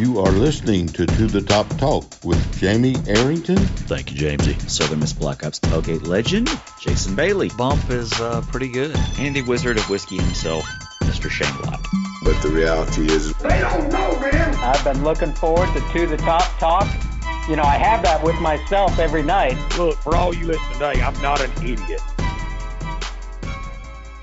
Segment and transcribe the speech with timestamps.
[0.00, 3.58] You are listening to To the Top Talk with Jamie Arrington.
[3.58, 4.58] Thank you, Jamesy.
[4.70, 6.48] Southern Miss Black Ops tailgate legend,
[6.80, 7.50] Jason Bailey.
[7.50, 8.96] Bump is uh, pretty good.
[9.18, 10.64] And the Wizard of Whiskey himself,
[11.02, 11.28] Mr.
[11.28, 11.86] Shane Lott.
[12.24, 14.54] But the reality is, They don't know, man.
[14.54, 16.88] I've been looking forward to To the Top Talk.
[17.46, 19.58] You know, I have that with myself every night.
[19.76, 22.00] Look, for all you listen today, I'm not an idiot.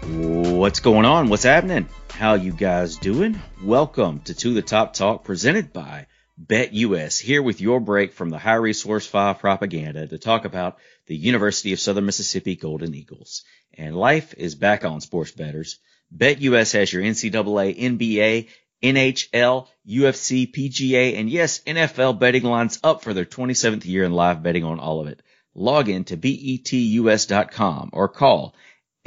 [0.08, 1.30] What's going on?
[1.30, 1.88] What's happening?
[2.18, 3.40] How you guys doing?
[3.62, 6.08] Welcome to To the Top Talk presented by
[6.44, 11.16] BetUS here with your break from the High Resource 5 propaganda to talk about the
[11.16, 13.44] University of Southern Mississippi Golden Eagles.
[13.78, 15.78] And life is back on sports betters.
[16.12, 18.48] BetUS has your NCAA, NBA,
[18.82, 24.42] NHL, UFC, PGA, and yes, NFL betting lines up for their 27th year in live
[24.42, 25.22] betting on all of it.
[25.54, 28.56] Log in to betus.com or call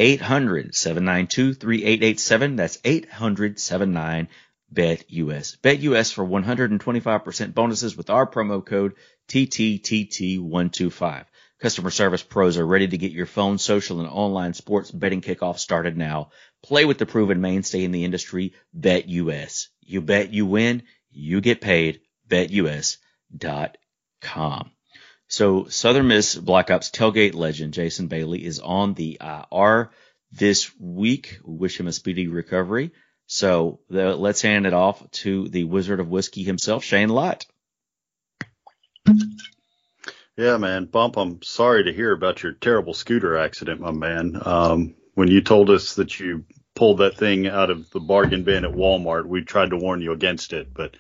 [0.01, 2.57] 800-792-3887.
[2.57, 5.57] That's 800-79-BET-US.
[5.57, 8.95] BET-US for 125% bonuses with our promo code
[9.29, 11.27] TTTT125.
[11.61, 15.59] Customer service pros are ready to get your phone, social, and online sports betting kickoff
[15.59, 16.31] started now.
[16.63, 19.67] Play with the proven mainstay in the industry, BetUS.
[19.83, 22.97] You bet you win, you get paid, betus.com.
[25.31, 29.91] So Southern Miss Black Ops tailgate legend Jason Bailey is on the IR
[30.33, 31.39] this week.
[31.45, 32.91] We wish him a speedy recovery.
[33.29, 37.47] So the, let's hand it off to the Wizard of Whiskey himself, Shane Lott.
[40.37, 44.37] Yeah, man, Bump, I'm sorry to hear about your terrible scooter accident, my man.
[44.45, 48.65] Um, when you told us that you pulled that thing out of the bargain bin
[48.65, 50.97] at Walmart, we tried to warn you against it, but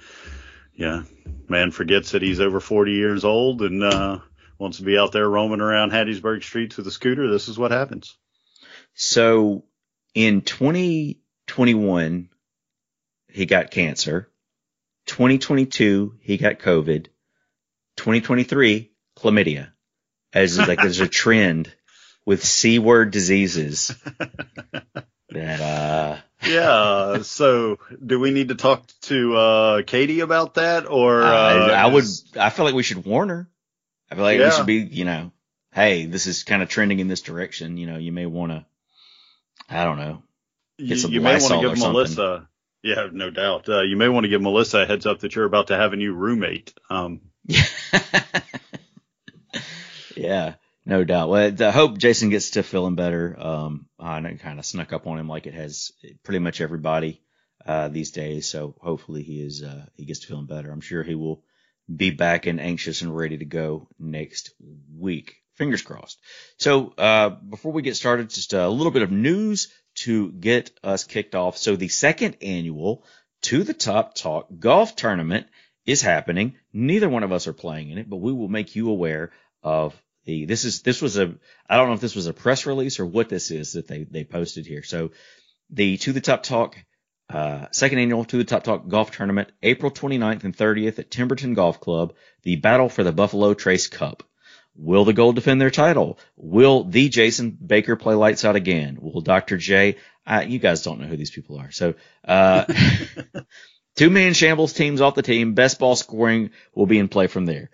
[0.74, 1.02] yeah,
[1.48, 4.18] man forgets that he's over 40 years old and, uh,
[4.58, 7.30] wants to be out there roaming around Hattiesburg streets with a scooter.
[7.30, 8.16] This is what happens.
[8.94, 9.64] So
[10.14, 12.28] in 2021,
[13.28, 14.28] he got cancer.
[15.06, 17.06] 2022, he got COVID.
[17.96, 19.70] 2023, chlamydia.
[20.32, 21.72] As like there's a trend
[22.26, 23.94] with C word diseases
[25.32, 27.18] yeah.
[27.22, 31.86] So do we need to talk to, uh, Katie about that or, uh, I, I
[31.86, 32.04] would,
[32.38, 33.48] I feel like we should warn her.
[34.10, 35.32] I feel like we should be, you know,
[35.72, 37.76] hey, this is kind of trending in this direction.
[37.76, 38.66] You know, you may want to,
[39.68, 40.22] I don't know.
[40.78, 41.78] you, some you may want to give.
[41.78, 42.48] Melissa,
[42.82, 43.68] yeah, no doubt.
[43.68, 45.92] Uh, you may want to give Melissa a heads up that you're about to have
[45.92, 46.74] a new roommate.
[46.88, 47.20] Um,
[50.16, 50.54] yeah,
[50.90, 51.28] no doubt.
[51.28, 53.36] Well, I hope Jason gets to feeling better.
[53.38, 55.92] Um, I kind of snuck up on him like it has
[56.24, 57.22] pretty much everybody,
[57.64, 58.48] uh, these days.
[58.48, 60.72] So hopefully he is, uh, he gets to feeling better.
[60.72, 61.44] I'm sure he will
[61.94, 64.52] be back and anxious and ready to go next
[64.92, 65.36] week.
[65.54, 66.18] Fingers crossed.
[66.58, 71.04] So, uh, before we get started, just a little bit of news to get us
[71.04, 71.56] kicked off.
[71.56, 73.04] So the second annual
[73.42, 75.46] to the top talk golf tournament
[75.86, 76.56] is happening.
[76.72, 79.30] Neither one of us are playing in it, but we will make you aware
[79.62, 79.94] of
[80.24, 81.34] the, this is, this was a,
[81.68, 84.04] I don't know if this was a press release or what this is that they,
[84.04, 84.82] they posted here.
[84.82, 85.10] So
[85.70, 86.76] the to the top talk,
[87.28, 91.54] uh, second annual to the top talk golf tournament, April 29th and 30th at Timberton
[91.54, 94.24] Golf Club, the battle for the Buffalo Trace Cup.
[94.76, 96.18] Will the Gold defend their title?
[96.36, 98.98] Will the Jason Baker play lights out again?
[99.00, 99.56] Will Dr.
[99.56, 101.70] J, uh, you guys don't know who these people are.
[101.70, 101.94] So,
[102.24, 102.64] uh,
[103.96, 105.54] two man shambles teams off the team.
[105.54, 107.70] Best ball scoring will be in play from there.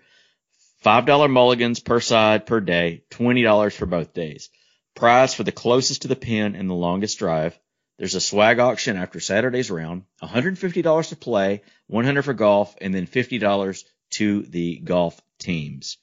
[0.87, 4.49] $5 mulligans per side per day, $20 for both days.
[4.95, 7.59] Prize for the closest to the pin and the longest drive.
[7.97, 13.05] There's a swag auction after Saturday's round, $150 to play, 100 for golf, and then
[13.05, 15.97] $50 to the golf teams.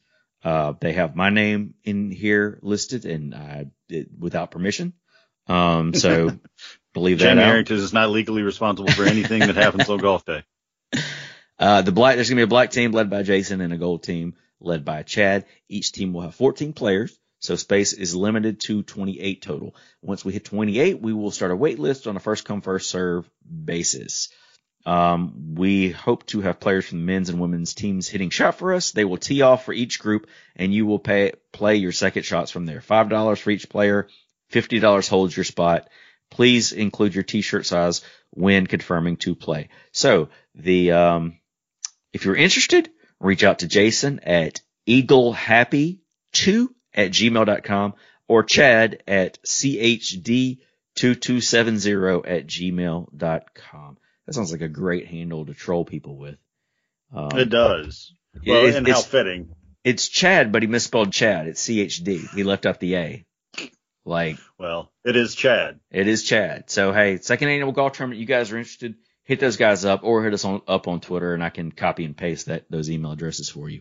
[0.44, 4.92] Uh, they have my name in here listed and I it, without permission.
[5.46, 6.38] Um, so
[6.92, 7.48] believe that Jamie out.
[7.48, 10.44] Arrington is not legally responsible for anything that happens on golf day.
[11.56, 14.02] Uh, the black, there's gonna be a black team led by Jason and a gold
[14.02, 15.46] team led by Chad.
[15.68, 17.16] Each team will have 14 players.
[17.40, 19.74] So space is limited to 28 total.
[20.00, 22.88] Once we hit 28, we will start a wait list on a first come first
[22.88, 23.28] serve
[23.64, 24.30] basis.
[24.86, 28.72] Um, we hope to have players from the men's and women's teams hitting shot for
[28.72, 28.92] us.
[28.92, 30.26] They will tee off for each group
[30.56, 32.80] and you will pay, play your second shots from there.
[32.80, 34.08] $5 for each player.
[34.52, 35.88] $50 holds your spot.
[36.30, 39.68] Please include your t-shirt size when confirming to play.
[39.92, 41.38] So the, um,
[42.12, 42.90] if you're interested,
[43.24, 47.94] reach out to Jason at eaglehappy2 at gmail.com
[48.28, 53.98] or Chad at chd2270 at gmail.com.
[54.26, 56.36] That sounds like a great handle to troll people with.
[57.14, 58.12] Um, It does.
[58.46, 59.50] Well, it's, and how fitting.
[59.84, 61.46] it's Chad, but he misspelled Chad.
[61.46, 62.34] It's CHD.
[62.34, 63.24] He left out the A.
[64.06, 65.80] Like, Well, it is Chad.
[65.90, 66.68] it is Chad.
[66.70, 68.20] So hey, second annual golf tournament.
[68.20, 68.96] You guys are interested?
[69.24, 72.04] Hit those guys up or hit us on, up on Twitter and I can copy
[72.04, 73.80] and paste that, those email addresses for you.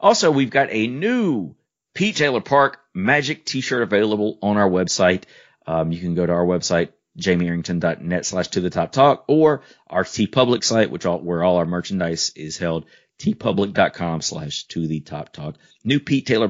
[0.00, 1.54] Also, we've got a new
[1.94, 5.24] Pete Taylor Park Magic t-shirt available on our website.
[5.66, 10.04] Um, you can go to our website, jamiearrington.net slash to the top talk or our
[10.04, 12.86] TeePublic site, which all, where all our merchandise is held,
[13.18, 15.56] teepublic.com slash to the top talk.
[15.84, 16.48] New Pete Taylor,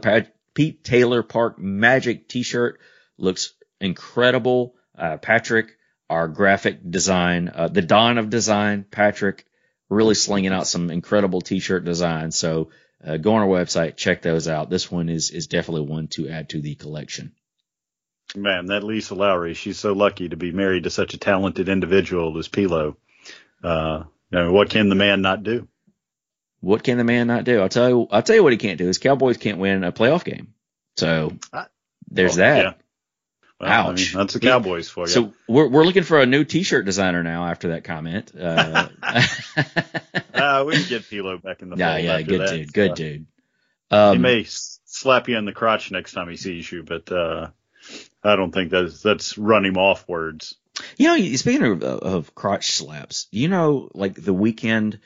[0.54, 2.78] Pete Taylor Park Magic t-shirt
[3.16, 4.74] looks incredible.
[4.96, 5.77] Uh, Patrick,
[6.10, 9.44] our graphic design, uh, the dawn of design, Patrick
[9.88, 12.36] really slinging out some incredible t-shirt designs.
[12.36, 12.70] So,
[13.04, 14.70] uh, go on our website, check those out.
[14.70, 17.32] This one is, is definitely one to add to the collection.
[18.34, 22.36] Man, that Lisa Lowry, she's so lucky to be married to such a talented individual
[22.38, 22.96] as Pilo.
[23.62, 25.68] Uh, you know, what can the man not do?
[26.60, 27.60] What can the man not do?
[27.60, 29.92] I'll tell you, I'll tell you what he can't do is Cowboys can't win a
[29.92, 30.54] playoff game.
[30.96, 31.32] So
[32.10, 32.64] there's well, that.
[32.64, 32.72] Yeah.
[33.60, 33.88] Well, Ouch.
[33.88, 35.08] I mean, that's the Cowboys for you.
[35.08, 38.32] So we're we're looking for a new T-shirt designer now after that comment.
[38.38, 38.88] Uh,
[40.34, 42.50] uh, we can get Pilo back in the yeah, yeah, good that.
[42.50, 43.26] dude, good dude.
[43.90, 47.48] he Um, may slap you in the crotch next time he sees you, but uh,
[48.22, 50.54] I don't think that's that's run him off words.
[50.96, 55.00] You know, speaking of, of crotch slaps, you know, like the weekend,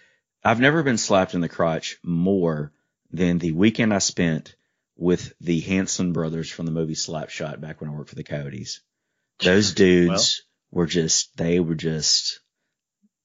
[0.44, 2.70] I've never been slapped in the crotch more
[3.10, 4.54] than the weekend I spent
[4.96, 8.80] with the Hanson brothers from the movie Slapshot back when I worked for the Coyotes.
[9.42, 12.40] Those dudes were just, they were just,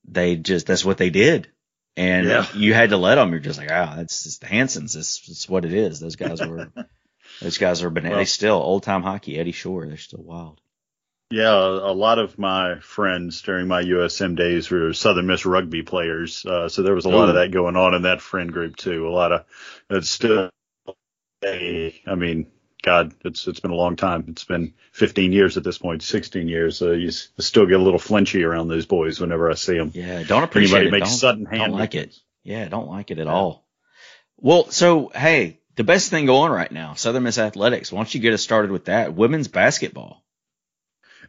[0.08, 1.50] they just, that's what they did.
[1.96, 2.46] And Yeah.
[2.54, 3.32] you had to let them.
[3.32, 4.94] You're just like, ah, that's just the Hansons.
[4.94, 6.00] That's, that's what it is.
[6.00, 6.72] Those guys were,
[7.42, 8.12] those guys are bananas.
[8.12, 9.86] Well- they still old time hockey, Eddie Shore.
[9.88, 10.62] They're still wild.
[11.30, 16.46] Yeah, a lot of my friends during my USM days were Southern Miss rugby players,
[16.46, 19.06] uh, so there was a lot of that going on in that friend group too.
[19.06, 19.46] A lot of
[19.90, 20.50] it's still,
[21.44, 22.48] a, I mean,
[22.84, 24.26] God, it's it's been a long time.
[24.30, 26.78] It's been 15 years at this point, 16 years.
[26.78, 29.92] So you s- still get a little flinchy around those boys whenever I see them.
[29.94, 30.24] Yeah.
[30.24, 31.00] Don't appreciate Anybody it.
[31.00, 32.16] makes Don't- sudden don't hand like it.
[32.44, 33.68] Yeah, don't like it at all.
[34.38, 37.92] Well, so hey, the best thing going right now, Southern Miss Athletics.
[37.92, 39.14] Why don't you get us started with that?
[39.16, 40.24] Women's basketball.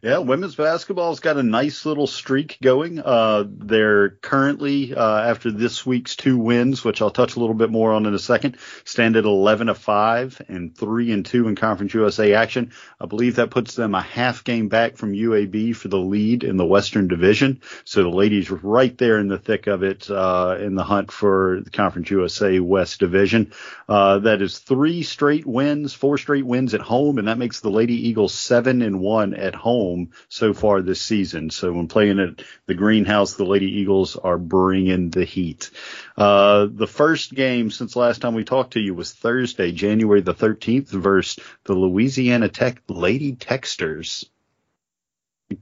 [0.01, 2.99] Yeah, women's basketball's got a nice little streak going.
[2.99, 7.69] Uh, they're currently, uh, after this week's two wins, which I'll touch a little bit
[7.69, 8.55] more on in a second,
[8.85, 12.71] stand at 11 to 5 and 3 and 2 in Conference USA action.
[13.01, 16.55] I believe that puts them a half game back from UAB for the lead in
[16.55, 17.59] the Western Division.
[17.83, 21.11] So the ladies are right there in the thick of it, uh, in the hunt
[21.11, 23.51] for the Conference USA West Division.
[23.89, 27.69] Uh, that is three straight wins, four straight wins at home, and that makes the
[27.69, 29.88] Lady Eagles seven and one at home
[30.27, 31.49] so far this season.
[31.49, 35.71] So when playing at the greenhouse, the Lady Eagles are bringing the heat.
[36.17, 40.33] Uh, the first game since last time we talked to you was Thursday, January the
[40.33, 44.25] 13th versus the Louisiana Tech Lady Techsters.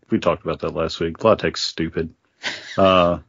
[0.10, 1.24] We talked about that last week.
[1.24, 2.14] La Tech's stupid.
[2.78, 3.20] Uh,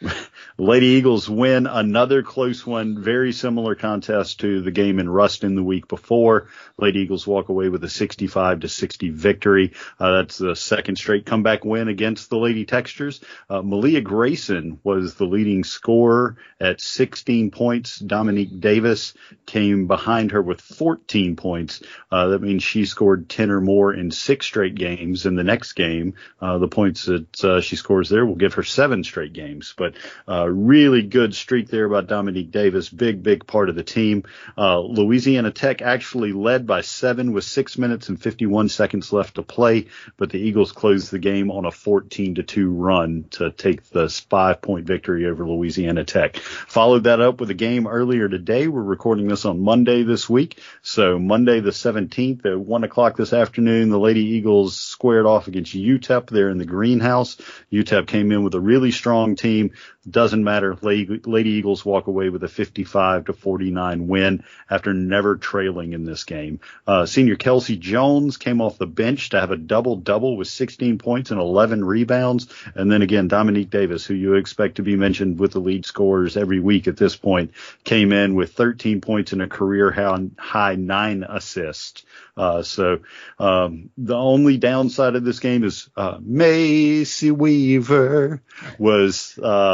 [0.58, 5.62] Lady Eagles win another close one, very similar contest to the game in Ruston the
[5.62, 6.48] week before.
[6.78, 9.72] Lady Eagles walk away with a 65 to 60 victory.
[9.98, 13.22] Uh, that's the second straight comeback win against the Lady Techsters.
[13.48, 17.98] Uh, Melyia Grayson was the leading scorer at 16 points.
[17.98, 19.14] Dominique Davis
[19.46, 21.82] came behind her with 14 points.
[22.10, 25.26] Uh, that means she scored 10 or more in six straight games.
[25.26, 28.62] In the next game, uh, the points that uh, she scores there will give her
[28.62, 29.74] seven straight games.
[29.76, 29.89] But
[30.28, 32.88] uh, really good streak there by Dominique Davis.
[32.88, 34.24] Big, big part of the team.
[34.56, 39.42] Uh, Louisiana Tech actually led by seven with six minutes and 51 seconds left to
[39.42, 43.88] play, but the Eagles closed the game on a 14 to two run to take
[43.90, 46.36] the five point victory over Louisiana Tech.
[46.36, 48.68] Followed that up with a game earlier today.
[48.68, 50.58] We're recording this on Monday this week.
[50.82, 55.74] So Monday the 17th at one o'clock this afternoon, the Lady Eagles squared off against
[55.74, 57.36] UTEP there in the greenhouse.
[57.72, 59.72] UTEP came in with a really strong team.
[60.08, 60.76] Doesn't matter.
[60.80, 66.24] Lady, Eagles walk away with a 55 to 49 win after never trailing in this
[66.24, 66.60] game.
[66.86, 70.98] Uh, senior Kelsey Jones came off the bench to have a double double with 16
[70.98, 72.48] points and 11 rebounds.
[72.74, 76.36] And then again, Dominique Davis, who you expect to be mentioned with the lead scorers
[76.36, 77.52] every week at this point,
[77.84, 79.90] came in with 13 points and a career
[80.38, 82.04] high nine assists.
[82.36, 83.00] Uh, so
[83.38, 88.42] um, the only downside of this game is uh, Macy Weaver
[88.78, 89.69] was uh,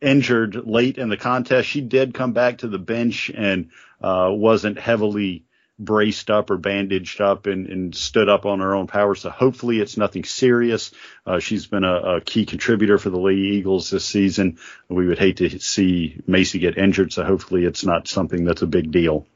[0.00, 1.68] injured late in the contest.
[1.68, 5.44] She did come back to the bench and uh, wasn't heavily
[5.78, 9.14] braced up or bandaged up and, and stood up on her own power.
[9.14, 10.90] So hopefully it's nothing serious.
[11.26, 14.58] Uh, she's been a, a key contributor for the Lady Eagles this season.
[14.88, 17.12] We would hate to see Macy get injured.
[17.12, 19.26] So hopefully it's not something that's a big deal.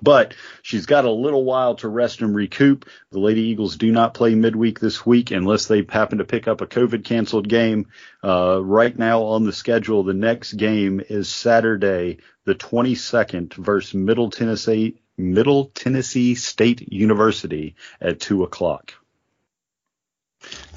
[0.00, 2.88] But she's got a little while to rest and recoup.
[3.10, 6.60] The Lady Eagles do not play midweek this week unless they happen to pick up
[6.60, 7.88] a COVID canceled game.
[8.24, 14.30] Uh, right now on the schedule, the next game is Saturday, the 22nd versus Middle
[14.30, 18.94] Tennessee, Middle Tennessee State University at two o'clock.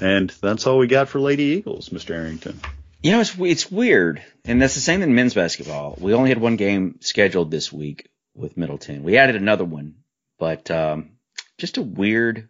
[0.00, 2.10] And that's all we got for Lady Eagles, Mr.
[2.10, 2.60] Arrington.
[3.02, 5.96] You know, it's it's weird, and that's the same in men's basketball.
[5.98, 9.02] We only had one game scheduled this week with Middleton.
[9.02, 9.96] We added another one,
[10.38, 11.12] but um,
[11.58, 12.48] just a weird.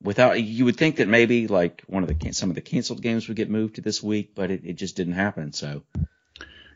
[0.00, 3.26] Without you would think that maybe like one of the some of the canceled games
[3.26, 5.52] would get moved to this week, but it, it just didn't happen.
[5.52, 5.82] So.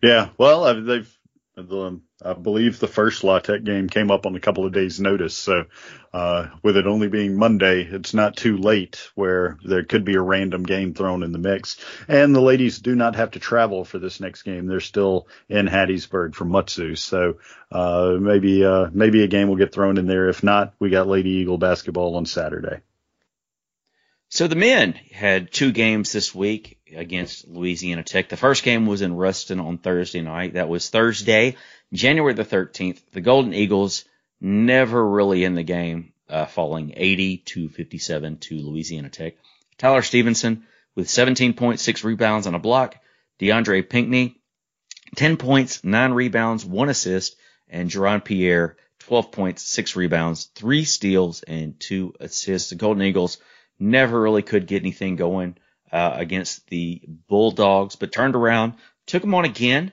[0.02, 1.18] Yeah, well, they've
[1.54, 5.00] the, I believe the first La Tech game came up on a couple of days'
[5.00, 5.36] notice.
[5.36, 5.66] So,
[6.12, 10.20] uh, with it only being Monday, it's not too late where there could be a
[10.20, 11.76] random game thrown in the mix.
[12.08, 14.66] And the ladies do not have to travel for this next game.
[14.66, 16.96] They're still in Hattiesburg for Mutsu.
[16.96, 17.38] So,
[17.70, 20.28] uh, maybe, uh, maybe a game will get thrown in there.
[20.28, 22.80] If not, we got Lady Eagle basketball on Saturday.
[24.30, 28.28] So the men had two games this week against Louisiana Tech.
[28.28, 30.54] The first game was in Ruston on Thursday night.
[30.54, 31.56] That was Thursday,
[31.92, 33.00] January the 13th.
[33.12, 34.04] The Golden Eagles
[34.40, 39.34] never really in the game, uh, falling 80 to 57 to Louisiana Tech.
[39.78, 42.96] Tyler Stevenson with 17.6 rebounds on a block.
[43.40, 44.36] DeAndre Pinckney,
[45.16, 47.36] 10 points, 9 rebounds, 1 assist.
[47.68, 52.70] And Jerron Pierre, 12 points, 6 rebounds, 3 steals, and 2 assists.
[52.70, 53.38] The Golden Eagles
[53.78, 55.56] never really could get anything going
[55.92, 58.74] uh, against the Bulldogs, but turned around,
[59.06, 59.92] took them on again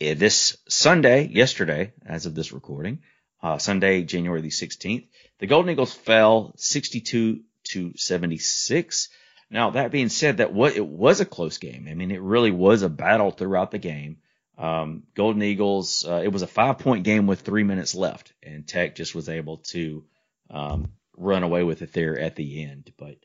[0.00, 3.00] uh, this Sunday, yesterday, as of this recording,
[3.42, 5.08] uh, Sunday, January the 16th.
[5.38, 7.40] The Golden Eagles fell 62
[7.70, 9.08] to 76.
[9.50, 11.86] Now, that being said, that what it was a close game.
[11.90, 14.18] I mean, it really was a battle throughout the game.
[14.58, 18.66] Um, Golden Eagles, uh, it was a five point game with three minutes left, and
[18.66, 20.04] Tech just was able to
[20.50, 22.92] um, run away with it there at the end.
[22.98, 23.16] But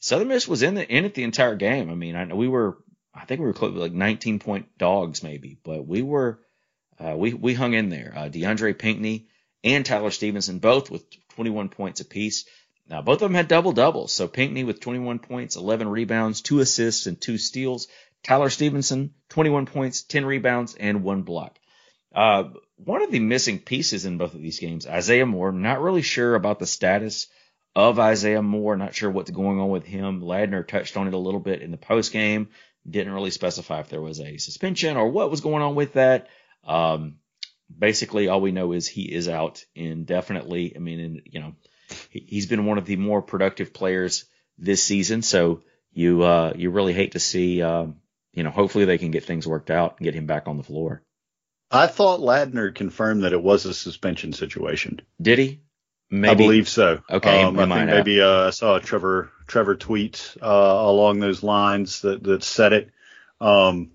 [0.00, 1.90] Southern Miss was in the in it the entire game.
[1.90, 2.78] I mean, I know we were,
[3.14, 6.40] I think we were close like 19 point dogs maybe, but we were,
[6.98, 8.12] uh, we we hung in there.
[8.16, 9.28] Uh, DeAndre Pinckney
[9.62, 11.04] and Tyler Stevenson both with
[11.34, 12.46] 21 points apiece.
[12.88, 14.12] Now both of them had double doubles.
[14.12, 17.86] So Pinckney with 21 points, 11 rebounds, two assists, and two steals.
[18.22, 21.58] Tyler Stevenson 21 points, 10 rebounds, and one block.
[22.14, 22.44] Uh,
[22.76, 25.52] one of the missing pieces in both of these games, Isaiah Moore.
[25.52, 27.28] Not really sure about the status
[27.74, 28.76] of Isaiah Moore.
[28.76, 30.22] Not sure what's going on with him.
[30.22, 32.48] Ladner touched on it a little bit in the post game.
[32.88, 36.28] Didn't really specify if there was a suspension or what was going on with that.
[36.64, 37.16] Um,
[37.76, 40.74] basically, all we know is he is out indefinitely.
[40.74, 41.54] I mean, and, you know,
[42.10, 44.24] he, has been one of the more productive players
[44.58, 45.22] this season.
[45.22, 45.62] So
[45.92, 47.62] you uh, you really hate to see.
[47.62, 47.96] Um,
[48.32, 50.62] you know, hopefully they can get things worked out and get him back on the
[50.62, 51.02] floor.
[51.70, 55.02] I thought Ladner confirmed that it was a suspension situation.
[55.20, 55.62] Did he?
[56.10, 56.30] Maybe.
[56.30, 57.00] I believe so.
[57.08, 57.42] Okay.
[57.42, 62.00] Um, I think maybe uh, I saw a Trevor Trevor tweet uh, along those lines
[62.00, 62.90] that that said it.
[63.40, 63.92] Um,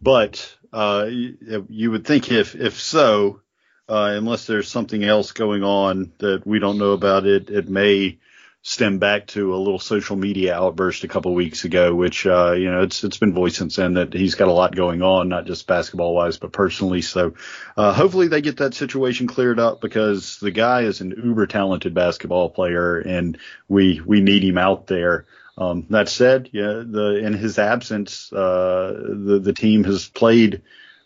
[0.00, 3.40] but uh, you, you, would think if if so,
[3.88, 8.18] uh, unless there's something else going on that we don't know about it, it may
[8.62, 12.70] stem back to a little social media outburst a couple weeks ago, which uh, you
[12.70, 15.46] know it's it's been voiced since then that he's got a lot going on, not
[15.46, 17.02] just basketball wise, but personally.
[17.02, 17.34] So
[17.76, 21.92] uh, hopefully they get that situation cleared up because the guy is an uber talented
[21.92, 23.36] basketball player, and
[23.68, 25.26] we we need him out there.
[25.58, 30.62] Um, that said, yeah, the in his absence, uh, the the team has played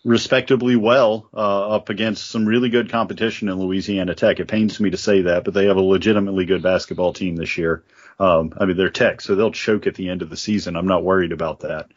[0.07, 4.39] respectably well uh, up against some really good competition in Louisiana Tech.
[4.39, 7.59] It pains me to say that, but they have a legitimately good basketball team this
[7.59, 7.83] year.
[8.21, 10.77] Um, I mean, they're Tech, so they'll choke at the end of the season.
[10.77, 11.89] I'm not worried about that.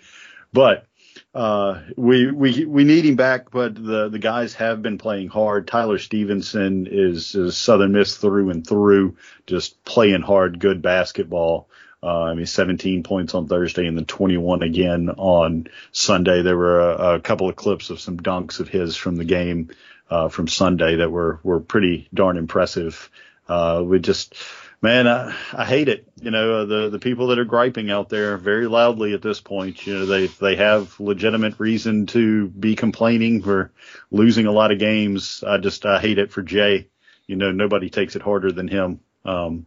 [0.51, 0.87] But
[1.35, 5.67] uh, we we we need him back, but the the guys have been playing hard.
[5.67, 11.69] Tyler Stevenson is, is Southern Miss through and through, just playing hard, good basketball.
[12.01, 16.41] Uh, I mean, 17 points on Thursday and then 21 again on Sunday.
[16.41, 19.69] There were a, a couple of clips of some dunks of his from the game
[20.09, 23.09] uh, from Sunday that were were pretty darn impressive.
[23.47, 24.35] Uh, we just,
[24.81, 26.07] man, I, I hate it.
[26.21, 29.85] You know, the the people that are griping out there very loudly at this point.
[29.85, 33.71] You know, they they have legitimate reason to be complaining for
[34.09, 35.43] losing a lot of games.
[35.45, 36.87] I just I hate it for Jay.
[37.27, 39.01] You know, nobody takes it harder than him.
[39.25, 39.65] Um,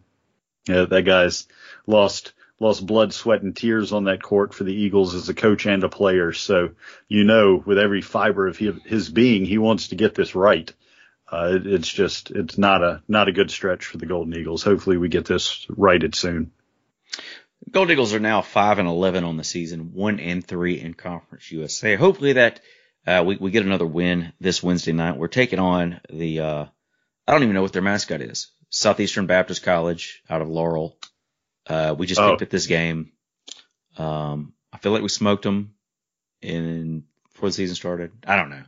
[0.69, 1.47] yeah, that guy's
[1.87, 5.67] lost lost blood, sweat, and tears on that court for the Eagles as a coach
[5.67, 6.33] and a player.
[6.33, 6.71] So
[7.09, 10.73] you know, with every fiber of his being, he wants to get this right.
[11.31, 14.63] Uh, it's just it's not a not a good stretch for the Golden Eagles.
[14.63, 16.53] Hopefully, we get this righted soon.
[17.71, 21.51] Gold Eagles are now five and eleven on the season, one and three in Conference
[21.51, 21.97] USA.
[21.97, 22.61] Hopefully that
[23.07, 25.17] uh, we we get another win this Wednesday night.
[25.17, 26.67] We're taking on the uh,
[27.27, 28.49] I don't even know what their mascot is.
[28.73, 30.97] Southeastern Baptist College out of Laurel.
[31.67, 32.31] Uh, we just Oh.
[32.31, 33.13] picked at this game.
[33.97, 35.75] Um, I feel like we smoked them
[36.41, 38.13] in before the season started.
[38.27, 38.63] I don't know.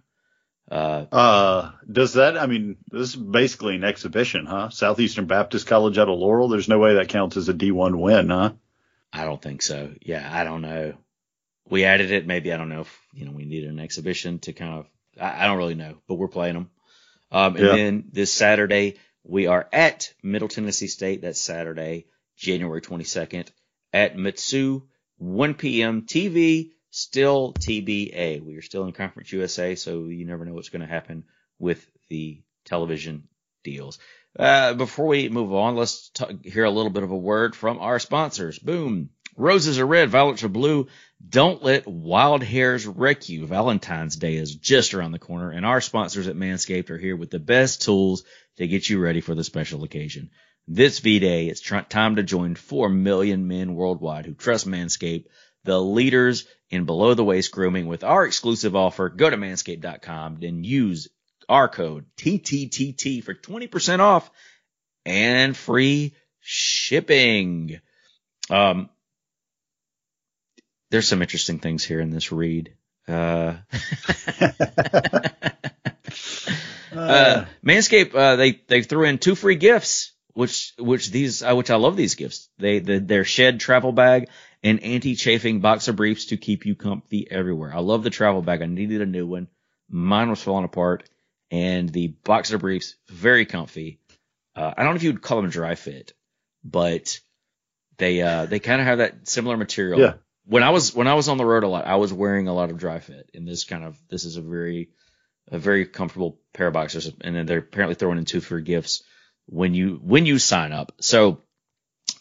[0.71, 2.37] Uh, Uh, does that?
[2.39, 4.69] I mean, this is basically an exhibition, huh?
[4.69, 6.49] Southeastern Baptist College out of Laurel.
[6.49, 8.53] There's no way that counts as a D1 win, huh?
[9.13, 9.95] I don't think so.
[10.03, 10.95] Yeah, I don't know.
[11.69, 12.27] We added it.
[12.27, 14.87] Maybe I don't know if you know we needed an exhibition to kind of.
[15.21, 16.71] I, I don't really know, but we're playing them.
[17.33, 17.77] Um, and Yeah.
[17.77, 21.23] then this Saturday we are at Middle Tennessee State.
[21.23, 23.49] That's Saturday, January 22nd
[23.93, 24.83] at Mitsu,
[25.19, 26.03] 1 p.m.
[26.03, 26.71] TV.
[26.91, 28.45] Still TBA.
[28.45, 31.25] We are still in Conference USA, so you never know what's going to happen
[31.59, 33.27] with the television
[33.65, 33.99] deals.
[34.39, 37.79] Uh, before we move on, let's t- hear a little bit of a word from
[37.79, 38.59] our sponsors.
[38.59, 39.11] Boom.
[39.37, 40.87] Roses are red, violets are blue.
[41.27, 43.47] Don't let wild hairs wreck you.
[43.47, 47.31] Valentine's Day is just around the corner, and our sponsors at Manscaped are here with
[47.31, 48.23] the best tools
[48.57, 50.31] to get you ready for the special occasion.
[50.67, 55.27] This V-Day, it's tr- time to join 4 million men worldwide who trust Manscaped,
[55.65, 59.09] the leaders in below the waist grooming with our exclusive offer.
[59.09, 61.09] Go to manscaped.com, then use
[61.49, 64.31] our code TTTT for 20% off
[65.05, 67.81] and free shipping.
[68.49, 68.89] Um,
[70.91, 72.75] there's some interesting things here in this read.
[73.07, 73.57] Uh,
[76.97, 81.71] uh, Manscaped, uh, they, they threw in two free gifts, which, which these, uh, which
[81.71, 82.49] I love these gifts.
[82.59, 84.29] They, the, their shed travel bag
[84.63, 87.73] and anti-chafing boxer briefs to keep you comfy everywhere.
[87.75, 88.63] I love the travel bag.
[88.63, 89.49] I needed a new one.
[89.89, 91.09] Mine was falling apart
[91.51, 94.01] and the boxer briefs, very comfy.
[94.57, 96.15] Uh, I don't know if you would call them dry fit,
[96.65, 97.21] but
[97.99, 100.01] they, uh, they kind of have that similar material.
[100.01, 100.15] Yeah.
[100.47, 102.55] When I was, when I was on the road a lot, I was wearing a
[102.55, 104.91] lot of dry fit and this kind of, this is a very,
[105.49, 107.11] a very comfortable pair of boxers.
[107.21, 109.03] And then they're apparently throwing in two free gifts
[109.47, 110.93] when you, when you sign up.
[111.01, 111.43] So,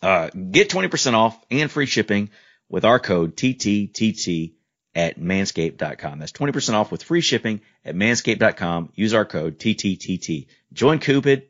[0.01, 2.29] uh, get 20% off and free shipping
[2.69, 4.53] with our code TTTT
[4.95, 6.19] at manscaped.com.
[6.19, 8.91] That's 20% off with free shipping at manscaped.com.
[8.95, 10.47] Use our code TTTT.
[10.71, 11.48] Join Cupid,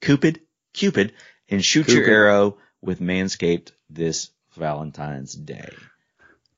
[0.00, 0.40] Cupid,
[0.72, 1.12] Cupid,
[1.48, 5.70] and shoot your arrow with Manscaped this Valentine's Day.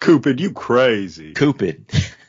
[0.00, 1.34] Cupid, you crazy.
[1.34, 1.86] Cupid.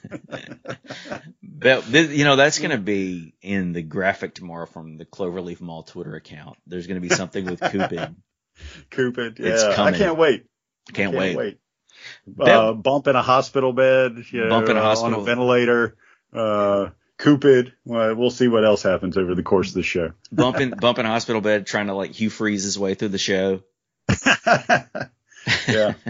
[1.44, 5.62] but this, you know that's going to be in the graphic tomorrow from the Cloverleaf
[5.62, 6.58] Mall Twitter account.
[6.68, 8.16] There's going to be something with Cupid.
[8.90, 9.84] Cupid, It's yeah.
[9.84, 10.46] I can't wait.
[10.94, 11.36] Can't, Can't wait.
[11.36, 11.60] wait.
[12.40, 14.24] Uh, bump in a hospital bed.
[14.32, 15.16] You know, Bump in a hospital.
[15.16, 15.98] On a ventilator.
[16.34, 17.74] Uh, Cupid.
[17.86, 20.12] Well, we'll see what else happens over the course of the show.
[20.32, 23.62] bumping bumping a hospital bed, trying to like Hugh Freeze his way through the show.
[25.68, 25.94] yeah.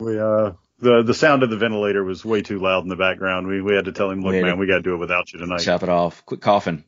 [0.00, 3.46] We uh the the sound of the ventilator was way too loud in the background.
[3.46, 5.38] We we had to tell him, look, man, we got to do it without you
[5.38, 5.60] tonight.
[5.60, 6.24] Chop it off.
[6.24, 6.84] Quit coughing.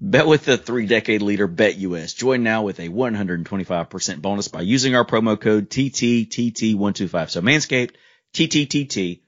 [0.00, 2.16] Bet with the three decade leader BetUS.
[2.16, 7.30] Join now with a 125% bonus by using our promo code TTTT125.
[7.30, 7.92] So Manscaped,
[8.32, 9.22] TTTT,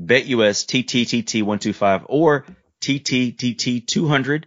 [0.00, 2.46] BetUS, TTTT125, or
[2.80, 4.44] TTTT200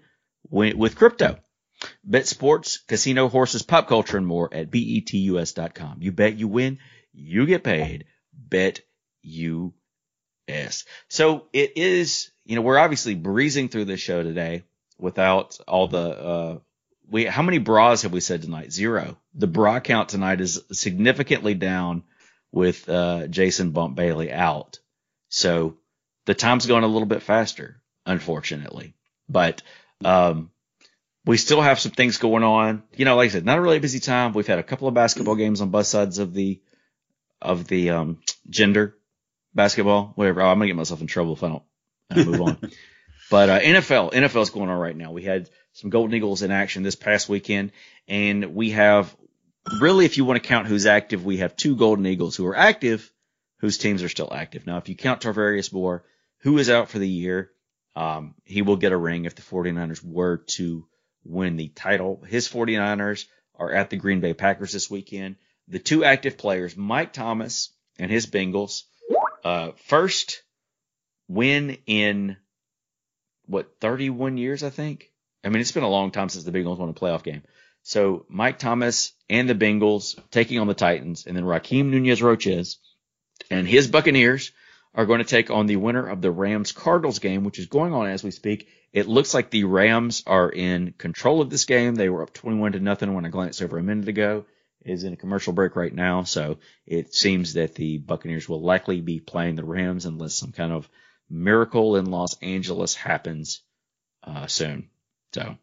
[0.49, 1.37] with crypto.
[2.03, 5.97] Bet sports, casino, horses, pop culture, and more at E betus.com.
[6.01, 6.79] You bet you win,
[7.13, 8.05] you get paid.
[8.33, 8.81] Bet
[9.21, 9.73] you
[10.51, 10.83] Yes.
[11.07, 14.63] So it is, you know, we're obviously breezing through this show today
[14.97, 16.57] without all the, uh,
[17.09, 18.71] we, how many bras have we said tonight?
[18.71, 19.17] Zero.
[19.33, 22.03] The bra count tonight is significantly down
[22.51, 24.79] with, uh, Jason Bump Bailey out.
[25.29, 25.77] So
[26.25, 28.95] the time's going a little bit faster, unfortunately,
[29.29, 29.61] but,
[30.03, 30.51] um,
[31.23, 32.83] we still have some things going on.
[32.95, 34.33] You know, like I said, not a really busy time.
[34.33, 36.59] We've had a couple of basketball games on both sides of the,
[37.41, 38.95] of the, um, gender
[39.53, 40.41] basketball, whatever.
[40.41, 41.63] Oh, I'm gonna get myself in trouble if I don't
[42.09, 42.57] uh, move on.
[43.31, 45.13] But uh, NFL, NFL's going on right now.
[45.13, 47.71] We had some Golden Eagles in action this past weekend,
[48.05, 49.15] and we have
[49.79, 52.57] really, if you want to count who's active, we have two Golden Eagles who are
[52.57, 53.09] active,
[53.59, 54.67] whose teams are still active.
[54.67, 56.03] Now, if you count Tarvarius Moore,
[56.39, 57.51] who is out for the year,
[57.95, 60.85] um, he will get a ring if the 49ers were to
[61.23, 62.21] win the title.
[62.27, 65.37] His 49ers are at the Green Bay Packers this weekend.
[65.67, 68.83] The two active players, Mike Thomas and his Bengals,
[69.43, 70.43] uh, first
[71.27, 72.37] win in
[73.45, 75.11] what 31 years, I think.
[75.43, 77.43] I mean, it's been a long time since the Bengals won a playoff game.
[77.83, 82.77] So Mike Thomas and the Bengals taking on the Titans, and then Rakeem Nunez Roches
[83.49, 84.51] and his Buccaneers
[84.93, 87.93] are going to take on the winner of the Rams Cardinals game, which is going
[87.93, 88.67] on as we speak.
[88.93, 91.95] It looks like the Rams are in control of this game.
[91.95, 94.45] They were up 21 to nothing when I glanced over a minute ago.
[94.83, 98.99] Is in a commercial break right now, so it seems that the Buccaneers will likely
[98.99, 100.89] be playing the Rams unless some kind of
[101.29, 103.61] miracle in Los Angeles happens
[104.23, 104.89] uh, soon.
[105.33, 105.55] So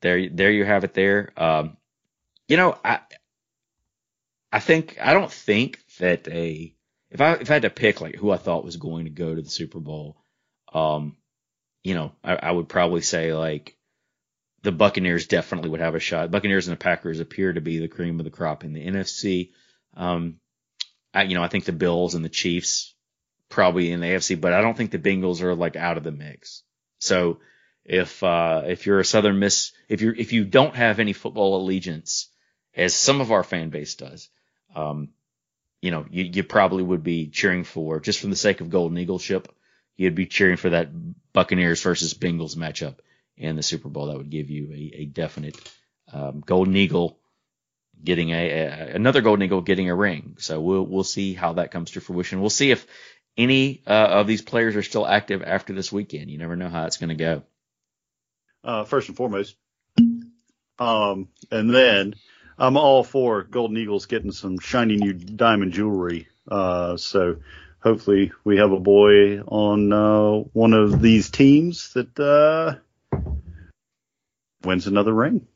[0.00, 0.94] there, there you have it.
[0.94, 1.76] There, um,
[2.48, 3.00] you know, I,
[4.52, 6.74] I think I don't think that a
[7.10, 9.34] if I if I had to pick like who I thought was going to go
[9.34, 10.16] to the Super Bowl,
[10.72, 11.16] um,
[11.82, 13.76] you know, I, I would probably say like
[14.62, 16.30] the Buccaneers definitely would have a shot.
[16.30, 19.50] Buccaneers and the Packers appear to be the cream of the crop in the NFC.
[19.96, 20.38] Um,
[21.14, 22.94] I, you know, I think the Bills and the Chiefs
[23.48, 26.12] probably in the AFC, but I don't think the Bengals are like out of the
[26.12, 26.62] mix.
[26.98, 27.40] So
[27.84, 31.60] if uh, if you're a Southern Miss, if you're, if you don't have any football
[31.60, 32.28] allegiance,
[32.74, 34.28] as some of our fan base does,
[34.76, 35.08] um,
[35.80, 38.98] you know, you, you probably would be cheering for just from the sake of Golden
[38.98, 39.48] Eagle ship.
[39.96, 40.90] You'd be cheering for that
[41.32, 42.96] Buccaneers versus Bengals matchup
[43.40, 44.06] in the Super Bowl.
[44.06, 45.56] That would give you a, a definite
[46.12, 47.18] um, Golden Eagle
[48.02, 50.36] getting a, a, another Golden Eagle getting a ring.
[50.38, 52.40] So we'll we'll see how that comes to fruition.
[52.40, 52.86] We'll see if
[53.36, 56.30] any uh, of these players are still active after this weekend.
[56.30, 57.42] You never know how it's going to go.
[58.62, 59.56] Uh, first and foremost,
[60.78, 62.14] um, and then
[62.58, 66.28] I'm all for Golden Eagles getting some shiny new diamond jewelry.
[66.46, 67.36] Uh, so
[67.82, 72.78] hopefully we have a boy on uh, one of these teams that uh,
[74.62, 75.46] wins another ring.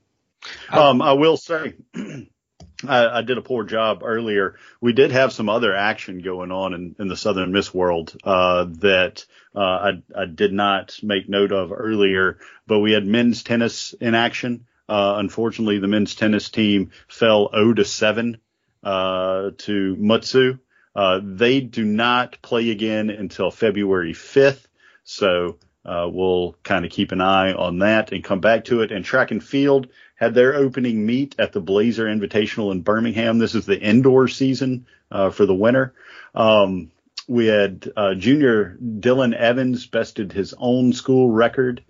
[0.71, 4.57] Um, I will say, I, I, did a poor job earlier.
[4.81, 8.67] We did have some other action going on in, in the Southern Miss world uh,
[8.81, 13.95] that uh, I, I, did not make note of earlier, but we had men's tennis
[13.95, 14.67] in action.
[14.89, 18.39] Uh, unfortunately, the men's tennis team fell 0 to 7
[18.83, 20.59] uh, to Mutsu.
[20.95, 24.67] Uh, they do not play again until February 5th.
[25.05, 28.91] So uh, we'll kind of keep an eye on that and come back to it.
[28.91, 33.39] And track and field had their opening meet at the Blazer Invitational in Birmingham.
[33.39, 35.95] This is the indoor season uh, for the winter.
[36.35, 36.91] Um,
[37.29, 41.83] we had uh, junior Dylan Evans bested his own school record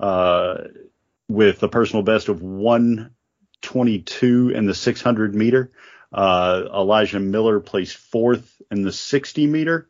[0.00, 0.64] uh,
[1.28, 5.70] with a personal best of 122 in the 600 meter.
[6.12, 9.88] Uh, Elijah Miller placed fourth in the 60 meter,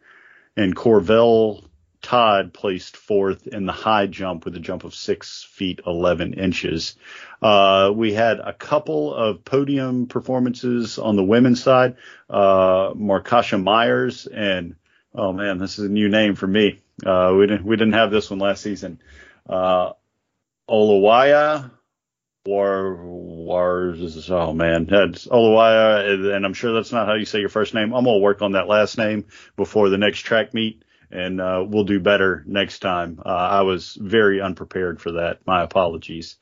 [0.56, 1.64] and Corvell
[2.08, 6.96] Todd placed fourth in the high jump with a jump of six feet 11 inches.
[7.42, 11.96] Uh, we had a couple of podium performances on the women's side.
[12.30, 14.76] Uh, Markasha Myers and,
[15.14, 16.80] oh man, this is a new name for me.
[17.04, 19.02] Uh, we didn't, we didn't have this one last season.
[19.46, 19.92] Uh,
[20.66, 21.70] Olawaya
[22.46, 27.50] War, Wars, oh man, that's Olawaya, and I'm sure that's not how you say your
[27.50, 27.92] first name.
[27.92, 31.84] I'm gonna work on that last name before the next track meet and uh, we'll
[31.84, 33.20] do better next time.
[33.24, 35.46] Uh, I was very unprepared for that.
[35.46, 36.36] My apologies.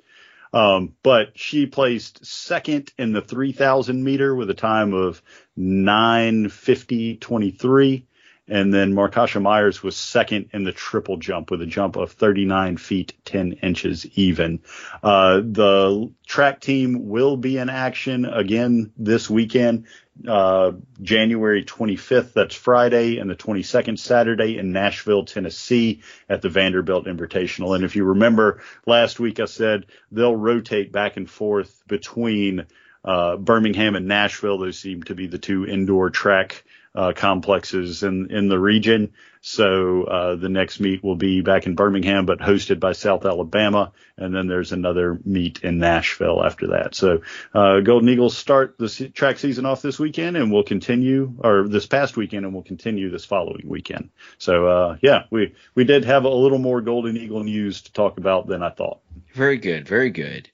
[0.52, 5.22] Um, but she placed second in the 3000 meter with a time of
[5.58, 8.04] 950.23.
[8.48, 12.76] And then Markasha Myers was second in the triple jump with a jump of 39
[12.76, 14.60] feet 10 inches even.
[15.02, 19.86] Uh, the track team will be in action again this weekend
[20.26, 27.06] uh, January 25th, that's Friday, and the 22nd, Saturday in Nashville, Tennessee at the Vanderbilt
[27.06, 27.74] Invitational.
[27.74, 32.66] And if you remember last week, I said they'll rotate back and forth between
[33.04, 34.58] uh, Birmingham and Nashville.
[34.58, 36.64] Those seem to be the two indoor track
[36.96, 39.12] uh, complexes in, in the region.
[39.42, 43.92] So uh, the next meet will be back in Birmingham, but hosted by South Alabama,
[44.16, 46.96] and then there's another meet in Nashville after that.
[46.96, 47.20] So
[47.54, 51.86] uh, Golden Eagles start the track season off this weekend, and we'll continue, or this
[51.86, 54.10] past weekend, and we'll continue this following weekend.
[54.38, 58.18] So uh, yeah, we we did have a little more Golden Eagle news to talk
[58.18, 59.00] about than I thought.
[59.32, 60.50] Very good, very good.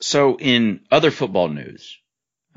[0.00, 1.99] So in other football news,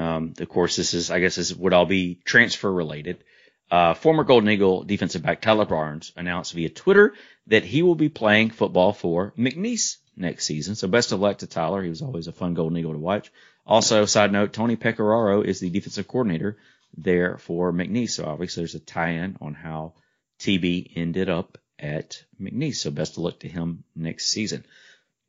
[0.03, 3.23] um, of course, this is I guess this would all be transfer related.
[3.71, 7.13] Uh, former Golden Eagle defensive back Tyler Barnes announced via Twitter
[7.47, 10.75] that he will be playing football for McNeese next season.
[10.75, 11.81] So best of luck to Tyler.
[11.81, 13.31] He was always a fun Golden Eagle to watch.
[13.65, 16.57] Also, side note, Tony Pecoraro is the defensive coordinator
[16.95, 18.11] there for McNeese.
[18.11, 19.93] So obviously there's a tie-in on how
[20.39, 22.75] TB ended up at McNeese.
[22.75, 24.65] So best of luck to him next season.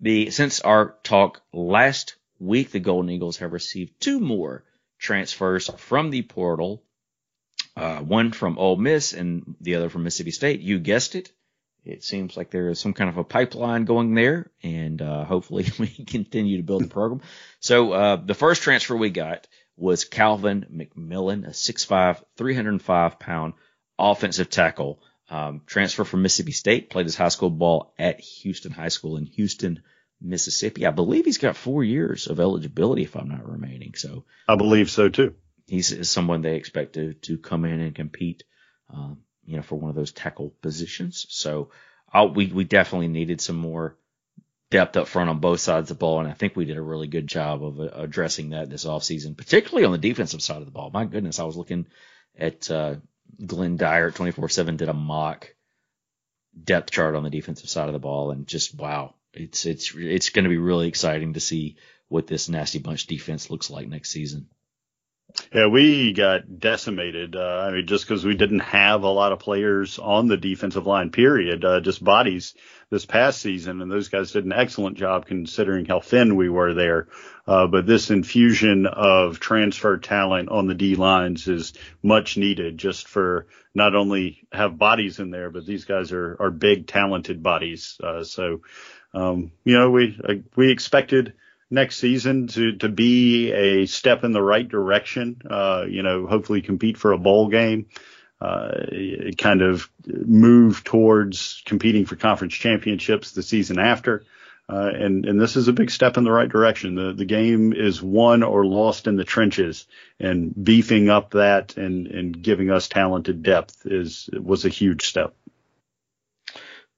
[0.00, 4.64] The since our talk last week, the Golden Eagles have received two more
[4.98, 6.85] transfers from the portal
[7.76, 10.61] uh, one from Ole Miss and the other from Mississippi State.
[10.61, 11.33] You guessed it.
[11.85, 15.66] It seems like there is some kind of a pipeline going there, and uh, hopefully
[15.78, 17.20] we continue to build the program.
[17.61, 23.54] So uh, the first transfer we got was Calvin McMillan, a 6'5", 305 pound
[23.98, 25.00] offensive tackle.
[25.28, 29.24] Um, transfer from Mississippi State, played his high school ball at Houston High School in
[29.26, 29.83] Houston,
[30.24, 30.87] Mississippi.
[30.87, 33.94] I believe he's got four years of eligibility, if I'm not remaining.
[33.94, 35.34] So I believe so too
[35.66, 38.44] he's someone they expect to to come in and compete,
[38.92, 41.26] um, you know, for one of those tackle positions.
[41.28, 41.70] So
[42.12, 43.96] I, we we definitely needed some more
[44.70, 46.82] depth up front on both sides of the ball, and I think we did a
[46.82, 50.66] really good job of uh, addressing that this offseason, particularly on the defensive side of
[50.66, 50.90] the ball.
[50.92, 51.87] My goodness, I was looking
[52.38, 52.96] at uh,
[53.44, 55.54] Glenn Dyer at 24/7 did a mock
[56.62, 60.30] depth chart on the defensive side of the ball, and just wow, it's it's it's
[60.30, 61.76] going to be really exciting to see
[62.08, 64.48] what this nasty bunch defense looks like next season.
[65.52, 67.34] Yeah, we got decimated.
[67.34, 70.86] Uh, I mean, just because we didn't have a lot of players on the defensive
[70.86, 72.54] line, period, uh, just bodies
[72.90, 76.74] this past season, and those guys did an excellent job considering how thin we were
[76.74, 77.08] there.
[77.46, 83.08] Uh, but this infusion of transfer talent on the D lines is much needed just
[83.08, 87.98] for not only have bodies in there, but these guys are, are big, talented bodies.
[88.02, 88.60] Uh, so,
[89.14, 91.35] um, you know, we, uh, we expected
[91.70, 95.40] next season to to be a step in the right direction.
[95.48, 97.87] Uh, you know, hopefully compete for a bowl game.
[98.40, 98.72] Uh,
[99.38, 104.24] kind of move towards competing for conference championships the season after.
[104.68, 106.94] Uh, and, and this is a big step in the right direction.
[106.94, 109.87] The, the game is won or lost in the trenches
[110.18, 115.35] and beefing up that and, and giving us talented depth is, was a huge step.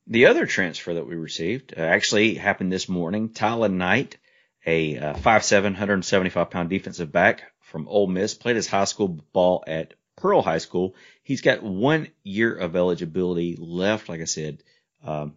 [0.06, 3.30] The other transfer that we received uh, actually happened this morning.
[3.30, 4.18] Tyler Knight
[4.66, 9.64] a uh, 5'7", 175 pound defensive back from Ole Miss, played his high school ball
[9.66, 10.94] at Pearl High School.
[11.22, 14.08] He's got one year of eligibility left.
[14.08, 14.62] Like I said,
[15.04, 15.34] um,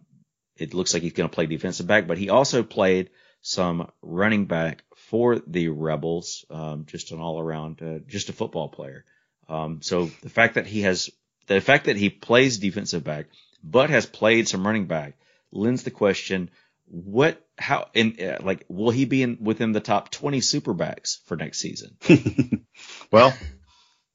[0.56, 4.46] it looks like he's going to play defensive back, but he also played some running
[4.46, 9.04] back for the Rebels, um, just an all around, uh, just a football player.
[9.48, 11.10] Um, so the fact that he has,
[11.46, 13.26] the fact that he plays defensive back,
[13.62, 15.16] but has played some running back.
[15.52, 16.50] Lends the question,
[16.90, 21.36] what how in uh, like will he be in within the top 20 superbacks for
[21.36, 21.96] next season?
[23.10, 23.34] Well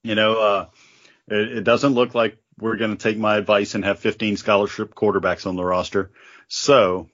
[0.04, 0.66] you know uh
[1.28, 4.96] it, it doesn't look like we're going to take my advice and have 15 scholarship
[4.96, 6.12] quarterbacks on the roster.
[6.48, 7.10] So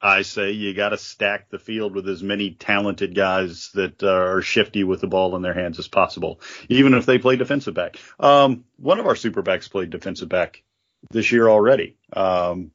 [0.00, 4.08] i say you got to stack the field with as many talented guys that uh,
[4.08, 7.74] are shifty with the ball in their hands as possible even if they play defensive
[7.74, 7.96] back.
[8.18, 10.62] Um one of our superbacks played defensive back
[11.10, 12.70] this year already um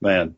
[0.00, 0.34] man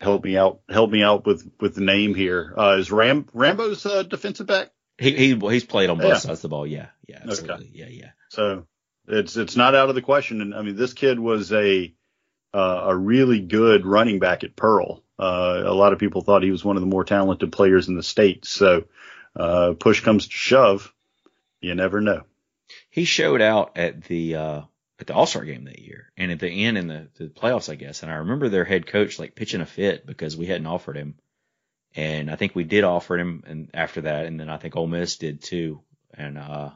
[0.00, 2.54] help me out help me out with with the name here.
[2.56, 4.70] Uh, is Ram Rambo's uh, defensive back?
[4.98, 6.18] He he he's played on both yeah.
[6.18, 6.66] sides of the ball.
[6.66, 7.66] Yeah, yeah, absolutely.
[7.66, 7.70] Okay.
[7.74, 8.10] Yeah, yeah.
[8.28, 8.66] So
[9.08, 10.40] it's it's not out of the question.
[10.40, 11.92] And I mean, this kid was a
[12.54, 15.02] uh, a really good running back at Pearl.
[15.18, 17.96] Uh, a lot of people thought he was one of the more talented players in
[17.96, 18.44] the state.
[18.44, 18.84] So
[19.34, 20.92] uh, push comes to shove,
[21.60, 22.22] you never know.
[22.90, 24.62] He showed out at the uh,
[24.98, 27.70] at the All Star game that year, and at the end in the, the playoffs,
[27.70, 28.02] I guess.
[28.02, 31.16] And I remember their head coach like pitching a fit because we hadn't offered him,
[31.94, 34.86] and I think we did offer him, and after that, and then I think Ole
[34.86, 35.82] Miss did too.
[36.14, 36.70] And uh,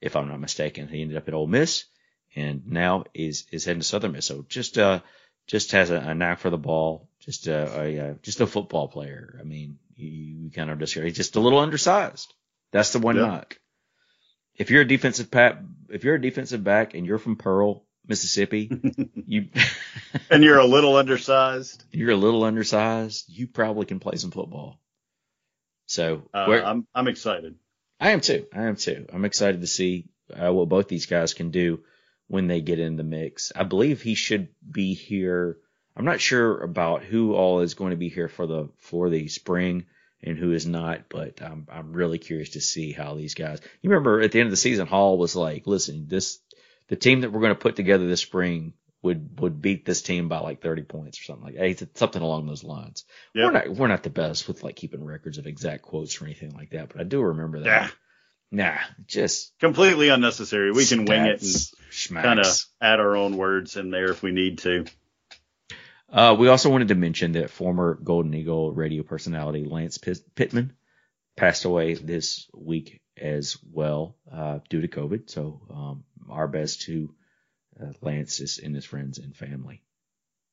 [0.00, 1.84] if I'm not mistaken, he ended up at Ole Miss,
[2.36, 4.26] and now is is heading to Southern Miss.
[4.26, 5.00] So just uh
[5.46, 8.86] just has a, a knack for the ball, just a, a, a just a football
[8.86, 9.38] player.
[9.40, 12.32] I mean, you, you kind of just he's just a little undersized.
[12.70, 13.26] That's the one yeah.
[13.26, 13.58] knock
[14.58, 18.70] if you're a defensive pat, if you're a defensive back and you're from Pearl, Mississippi,
[19.26, 19.48] you
[20.30, 21.84] and you're a little undersized.
[21.92, 23.26] You're a little undersized.
[23.28, 24.80] You probably can play some football.
[25.86, 27.54] So uh, I'm I'm excited.
[28.00, 28.46] I am too.
[28.52, 29.06] I am too.
[29.12, 31.80] I'm excited to see uh, what both these guys can do
[32.26, 33.52] when they get in the mix.
[33.56, 35.56] I believe he should be here.
[35.96, 39.28] I'm not sure about who all is going to be here for the for the
[39.28, 39.86] spring
[40.22, 41.08] and who is not.
[41.08, 43.60] But I'm I'm really curious to see how these guys.
[43.82, 46.40] You remember at the end of the season, Hall was like, "Listen, this
[46.88, 50.28] the team that we're going to put together this spring would would beat this team
[50.28, 53.04] by like 30 points or something like hey, something along those lines.
[53.34, 53.44] Yep.
[53.44, 56.54] We're not we're not the best with like keeping records of exact quotes or anything
[56.54, 57.66] like that, but I do remember that.
[57.66, 57.88] Yeah.
[58.50, 60.72] Nah, just completely unnecessary.
[60.72, 62.46] We can wing it and kind of
[62.80, 64.86] add our own words in there if we need to.
[66.10, 70.72] Uh, we also wanted to mention that former Golden Eagle radio personality Lance Pittman
[71.36, 75.28] passed away this week as well uh, due to COVID.
[75.28, 77.14] So um, our best to
[77.80, 79.82] uh, Lance and his friends and family.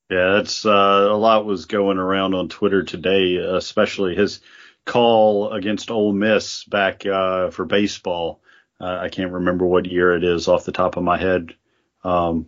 [0.09, 0.69] Yeah, that's uh,
[1.09, 4.41] a lot was going around on Twitter today, especially his
[4.85, 8.41] call against Ole Miss back uh, for baseball.
[8.79, 11.55] Uh, I can't remember what year it is off the top of my head.
[12.03, 12.47] Um,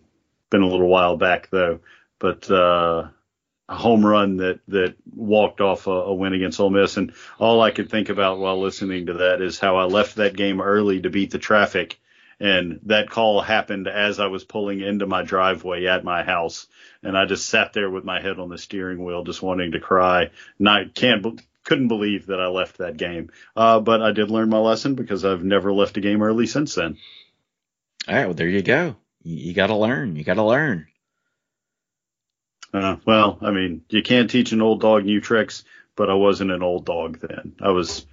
[0.52, 1.80] been a little while back though
[2.20, 3.08] but uh,
[3.70, 6.98] a home run that that walked off a, a, win against Ole Miss.
[6.98, 10.36] And all I could think about while listening to that is how I left that
[10.36, 12.00] game early to beat the traffic.
[12.40, 16.68] And that call happened as I was pulling into my driveway at my house,
[17.02, 19.80] and I just sat there with my head on the steering wheel, just wanting to
[19.80, 20.30] cry.
[20.60, 23.32] Not can't couldn't believe that I left that game.
[23.56, 26.76] Uh, but I did learn my lesson because I've never left a game early since
[26.76, 26.98] then.
[28.08, 28.96] All right, well there you go.
[29.24, 30.16] You, you got to learn.
[30.16, 30.88] You got to learn.
[32.78, 35.64] Uh, well, I mean, you can't teach an old dog new tricks,
[35.96, 37.56] but I wasn't an old dog then.
[37.62, 38.06] I was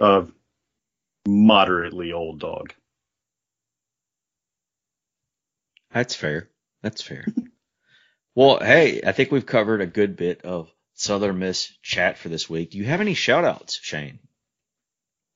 [0.00, 0.26] a
[1.26, 2.72] moderately old dog.
[5.92, 6.48] That's fair.
[6.82, 7.26] That's fair.
[8.34, 12.48] well, hey, I think we've covered a good bit of Southern Miss chat for this
[12.48, 12.70] week.
[12.70, 14.18] Do you have any shout outs, Shane?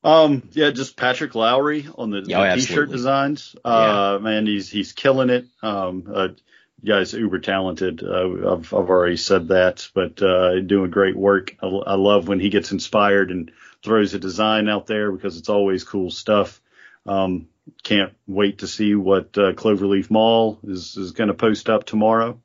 [0.02, 3.52] Um, yeah, just Patrick Lowry on the, oh, the t-shirt designs.
[3.52, 3.62] design.
[3.64, 5.46] Uh, man, he's, he's killing it.
[5.62, 6.28] Um, uh,
[6.84, 8.02] guy's uber talented.
[8.02, 11.56] Uh, I've, I've already said that, but, uh, doing great work.
[11.62, 13.50] I, I love when he gets inspired and
[13.82, 16.60] throws a design out there because it's always cool stuff.
[17.06, 17.48] Um,
[17.82, 22.40] can't wait to see what, uh, Cloverleaf Mall is, is going to post up tomorrow.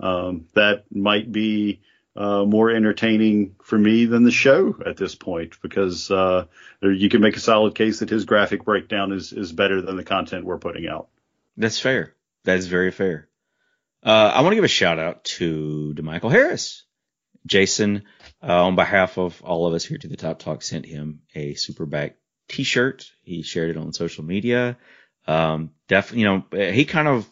[0.00, 1.80] Um, that might be,
[2.16, 6.44] uh, more entertaining for me than the show at this point because, uh,
[6.82, 10.04] you can make a solid case that his graphic breakdown is, is better than the
[10.04, 11.08] content we're putting out.
[11.56, 12.14] That's fair.
[12.44, 13.27] That is very fair.
[14.02, 16.84] Uh, I want to give a shout out to DeMichael Harris.
[17.46, 18.04] Jason,
[18.42, 21.54] uh, on behalf of all of us here to the Top Talk, sent him a
[21.54, 22.14] Superback
[22.48, 23.10] T-shirt.
[23.22, 24.76] He shared it on social media.
[25.26, 27.28] Um, definitely, you know, he kind of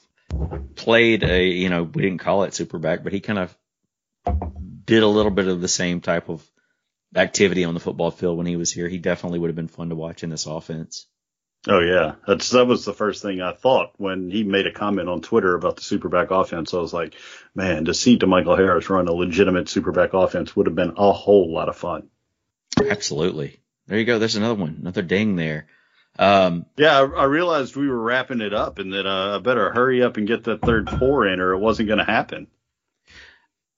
[0.74, 3.56] played a, you know, we didn't call it Superback, but he kind of
[4.84, 6.46] did a little bit of the same type of
[7.14, 8.88] activity on the football field when he was here.
[8.88, 11.06] He definitely would have been fun to watch in this offense.
[11.68, 15.08] Oh yeah, that's that was the first thing I thought when he made a comment
[15.08, 16.72] on Twitter about the superback offense.
[16.72, 17.14] I was like,
[17.54, 21.52] man, to see DeMichael Harris run a legitimate superback offense would have been a whole
[21.52, 22.08] lot of fun.
[22.78, 23.60] Absolutely.
[23.86, 24.18] There you go.
[24.18, 25.66] There's another one, another ding there.
[26.18, 29.72] Um, Yeah, I, I realized we were wrapping it up and that uh, I better
[29.72, 32.46] hurry up and get that third pour in, or it wasn't going to happen.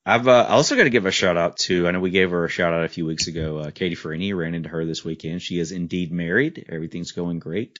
[0.08, 1.86] I've uh, also got to give a shout out to.
[1.86, 3.58] I know we gave her a shout out a few weeks ago.
[3.58, 5.42] Uh, Katie Farini ran into her this weekend.
[5.42, 6.64] She is indeed married.
[6.70, 7.78] Everything's going great.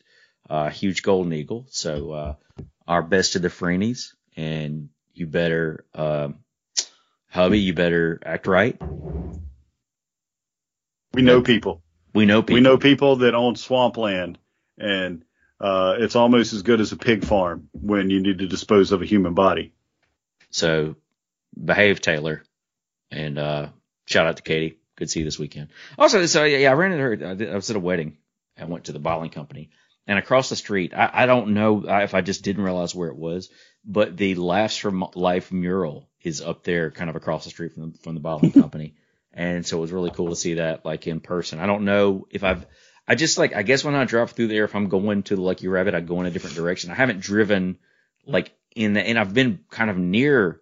[0.48, 1.64] Uh, huge golden eagle.
[1.70, 2.34] So uh,
[2.86, 6.40] our best to the Farinis, and you better, um
[7.30, 8.78] hubby, you better act right.
[11.14, 11.82] We know people.
[12.12, 12.54] We know people.
[12.54, 14.38] We know people that own swampland,
[14.76, 15.24] and
[15.62, 19.00] uh, it's almost as good as a pig farm when you need to dispose of
[19.00, 19.72] a human body.
[20.50, 20.96] So
[21.62, 22.42] behave, Taylor,
[23.10, 23.68] and uh,
[24.06, 24.78] shout out to Katie.
[24.96, 25.68] Good to see you this weekend.
[25.96, 27.12] Also, so yeah, I ran into her.
[27.12, 28.18] I, did, I was at a wedding.
[28.58, 29.70] I went to the bottling company,
[30.06, 33.16] and across the street, I, I don't know if I just didn't realize where it
[33.16, 33.50] was,
[33.84, 37.92] but the Laughs from Life mural is up there, kind of across the street from
[37.92, 38.96] from the bottling company,
[39.32, 41.60] and so it was really cool to see that like in person.
[41.60, 42.66] I don't know if I've.
[43.06, 45.42] I just like I guess when I drive through there, if I'm going to the
[45.42, 46.90] Lucky Rabbit, I go in a different direction.
[46.90, 47.78] I haven't driven
[48.26, 50.60] like in the, and I've been kind of near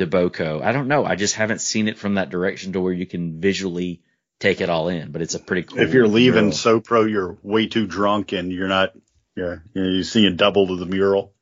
[0.00, 0.60] the Boco.
[0.62, 1.04] I don't know.
[1.04, 4.02] I just haven't seen it from that direction to where you can visually
[4.40, 5.12] take it all in.
[5.12, 5.78] But it's a pretty cool.
[5.78, 6.80] if you're leaving mural.
[6.80, 8.94] SoPro, you're way too drunk and you're not.
[9.36, 11.34] You're, you know, you're seeing double to the mural.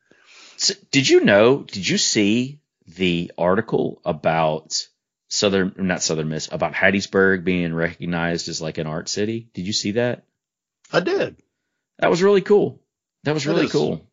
[0.56, 1.62] So, did you know?
[1.62, 4.86] Did you see the article about
[5.28, 9.48] Southern, not Southern Miss, about Hattiesburg being recognized as like an art city?
[9.54, 10.24] Did you see that?
[10.92, 11.36] I did.
[12.00, 12.82] That was really cool.
[13.22, 14.07] That was really cool.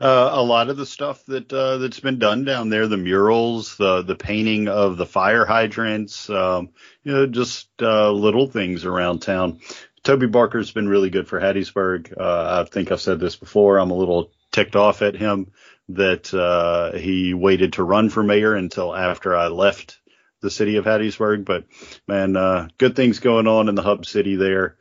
[0.00, 3.76] Uh, a lot of the stuff that uh, that's been done down there, the murals,
[3.76, 6.70] the the painting of the fire hydrants, um,
[7.02, 9.60] you know, just uh, little things around town.
[10.02, 12.12] Toby Barker's been really good for Hattiesburg.
[12.18, 13.78] Uh, I think I've said this before.
[13.78, 15.50] I'm a little ticked off at him
[15.88, 19.98] that uh, he waited to run for mayor until after I left
[20.40, 21.44] the city of Hattiesburg.
[21.44, 21.64] But
[22.06, 24.76] man, uh, good things going on in the hub city there.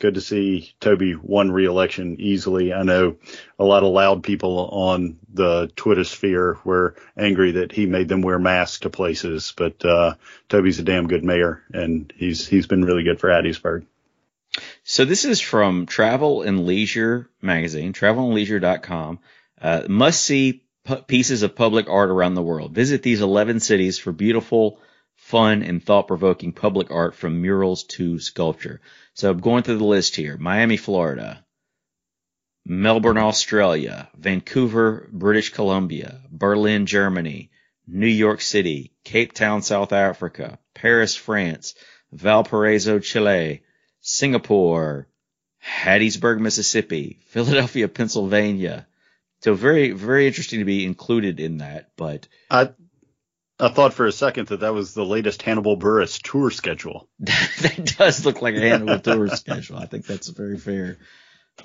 [0.00, 2.72] Good to see Toby won re-election easily.
[2.72, 3.16] I know
[3.58, 8.22] a lot of loud people on the Twitter sphere were angry that he made them
[8.22, 10.14] wear masks to places, but uh,
[10.48, 13.86] Toby's a damn good mayor, and he's he's been really good for Hattiesburg.
[14.84, 19.18] So this is from Travel and Leisure magazine, travelandleisure.com.
[19.60, 20.62] Uh, must see
[21.06, 22.72] pieces of public art around the world.
[22.72, 24.80] Visit these 11 cities for beautiful,
[25.28, 28.80] fun, and thought-provoking public art from murals to sculpture.
[29.12, 30.38] So I'm going through the list here.
[30.38, 31.44] Miami, Florida.
[32.64, 34.08] Melbourne, Australia.
[34.16, 36.22] Vancouver, British Columbia.
[36.30, 37.50] Berlin, Germany.
[37.86, 38.92] New York City.
[39.04, 40.58] Cape Town, South Africa.
[40.74, 41.74] Paris, France.
[42.10, 43.62] Valparaiso, Chile.
[44.00, 45.08] Singapore,
[45.62, 48.86] Hattiesburg, Mississippi, Philadelphia, Pennsylvania.
[49.42, 51.90] So very, very interesting to be included in that.
[51.96, 52.28] But
[53.60, 57.08] I thought for a second that that was the latest Hannibal Buress tour schedule.
[57.18, 59.78] that does look like a Hannibal tour schedule.
[59.78, 60.98] I think that's very fair.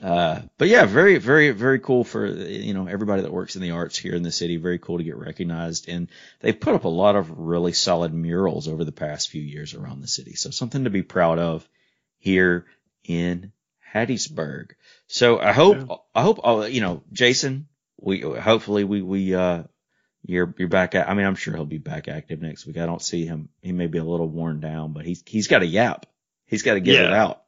[0.02, 3.72] Uh, but yeah, very, very, very cool for, you know, everybody that works in the
[3.72, 4.58] arts here in the city.
[4.58, 5.88] Very cool to get recognized.
[5.88, 9.76] And they've put up a lot of really solid murals over the past few years
[9.76, 10.34] around the city.
[10.34, 11.68] So something to be proud of
[12.18, 12.66] here
[13.04, 13.52] in
[13.94, 14.72] Hattiesburg.
[15.06, 17.68] So I hope, I hope, uh, you know, Jason,
[18.00, 19.64] we, hopefully we, we, uh,
[20.26, 21.09] you're you're back at.
[21.09, 22.78] I mean, I'm sure he'll be back active next week.
[22.78, 23.49] I don't see him.
[23.61, 26.05] He may be a little worn down, but he's he's got a yap.
[26.45, 27.07] He's got to get Yeah.
[27.07, 27.43] it out.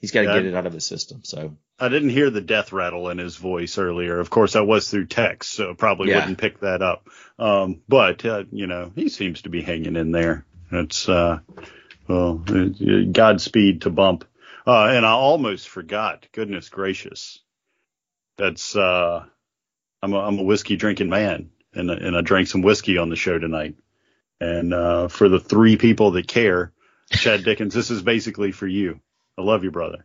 [0.00, 0.34] He's got to Yeah.
[0.34, 1.20] get it out of his system.
[1.24, 4.18] So I didn't hear the death rattle in his voice earlier.
[4.20, 6.16] Of course, I was through text, so probably Yeah.
[6.20, 7.08] wouldn't pick that up.
[7.38, 10.44] Um, but uh, you know, he seems to be hanging in there.
[10.70, 11.38] It's uh,
[12.06, 12.34] well,
[13.12, 14.24] Godspeed to Bump.
[14.66, 16.26] Uh, and I almost forgot.
[16.32, 17.38] Goodness gracious,
[18.36, 19.24] that's uh,
[20.02, 23.16] I'm a, I'm a whiskey drinking man, and and I drank some whiskey on the
[23.16, 23.76] show tonight.
[24.40, 26.72] And uh, for the three people that care,
[27.10, 29.00] Chad Dickens, this is basically for you.
[29.36, 30.04] I love you, brother.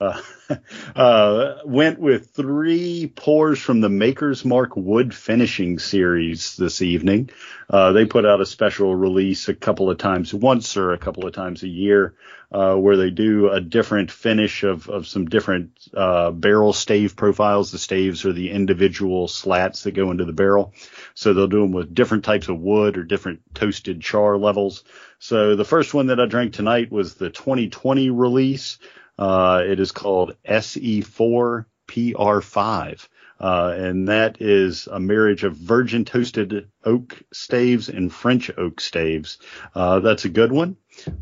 [0.00, 0.20] Uh,
[0.96, 7.30] uh, went with three pours from the Maker's Mark Wood Finishing Series this evening.
[7.70, 11.26] Uh, they put out a special release a couple of times, once or a couple
[11.26, 12.14] of times a year,
[12.50, 17.70] uh, where they do a different finish of, of some different uh, barrel stave profiles.
[17.70, 20.74] The staves are the individual slats that go into the barrel.
[21.14, 24.82] So they'll do them with different types of wood or different toasted char levels.
[25.20, 28.78] So the first one that I drank tonight was the 2020 release.
[29.18, 33.08] Uh, it is called SE4 PR5.
[33.40, 39.38] Uh, and that is a marriage of virgin toasted oak staves and French oak staves.
[39.74, 40.76] Uh, that's a good one.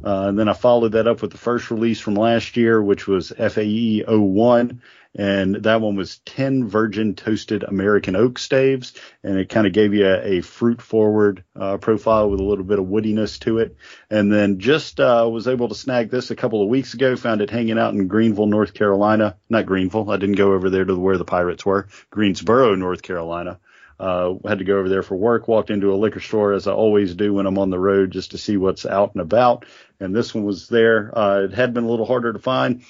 [0.05, 3.07] Uh, and then I followed that up with the first release from last year, which
[3.07, 4.81] was FAE 01.
[5.14, 8.95] And that one was 10 virgin toasted American oak staves.
[9.23, 12.64] And it kind of gave you a, a fruit forward uh, profile with a little
[12.64, 13.77] bit of woodiness to it.
[14.09, 17.14] And then just uh, was able to snag this a couple of weeks ago.
[17.16, 19.37] Found it hanging out in Greenville, North Carolina.
[19.51, 20.11] Not Greenville.
[20.11, 21.89] I didn't go over there to where the pirates were.
[22.11, 23.61] Greensboro, North Carolina.
[23.99, 25.49] Uh, had to go over there for work.
[25.49, 28.32] Walked into a liquor store as I always do when I'm on the road, just
[28.32, 29.66] to see what's out and about.
[30.01, 31.16] And this one was there.
[31.16, 32.82] Uh, it had been a little harder to find.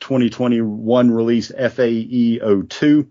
[0.00, 2.38] 2021 release FAE
[2.68, 3.10] 02.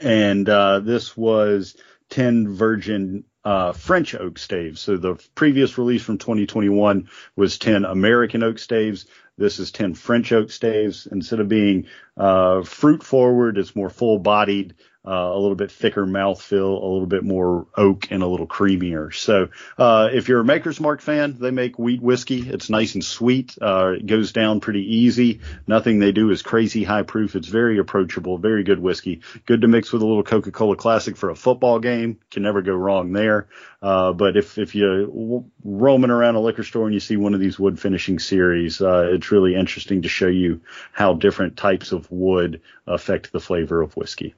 [0.00, 1.76] And uh, this was
[2.10, 4.80] 10 virgin uh, French oak staves.
[4.80, 9.06] So the previous release from 2021 was 10 American oak staves.
[9.36, 11.06] This is 10 French oak staves.
[11.10, 14.74] Instead of being uh, fruit forward, it's more full bodied,
[15.06, 19.12] uh, a little bit thicker mouthfeel, a little bit more oak and a little creamier.
[19.12, 22.48] So, uh, if you're a Maker's Mark fan, they make wheat whiskey.
[22.48, 23.56] It's nice and sweet.
[23.60, 25.40] Uh, it goes down pretty easy.
[25.66, 27.34] Nothing they do is crazy high proof.
[27.34, 29.22] It's very approachable, very good whiskey.
[29.46, 32.20] Good to mix with a little Coca-Cola Classic for a football game.
[32.30, 33.48] Can never go wrong there.
[33.80, 37.40] Uh, but if, if you're roaming around a liquor store and you see one of
[37.40, 40.60] these wood finishing series, uh, it's really interesting to show you
[40.92, 44.34] how different types of wood affect the flavor of whiskey.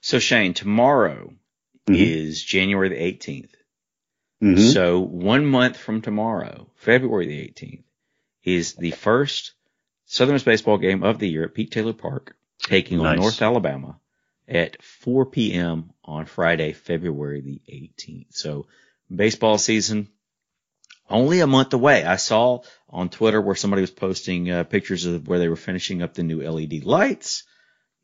[0.00, 1.32] So Shane, tomorrow
[1.88, 1.96] Mhm.
[1.96, 3.54] is January the 18th.
[4.42, 4.72] Mhm.
[4.72, 7.84] So one month from tomorrow, February the 18th,
[8.44, 9.52] is the first
[10.06, 13.98] Southern Miss baseball game of the year at Pete Taylor Park, taking on North Alabama
[14.48, 15.90] at 4 p.m.
[16.04, 18.34] on Friday, February the 18th.
[18.34, 18.66] So
[19.14, 20.08] baseball season
[21.08, 22.04] only a month away.
[22.04, 26.02] I saw on Twitter where somebody was posting uh, pictures of where they were finishing
[26.02, 27.44] up the new LED lights.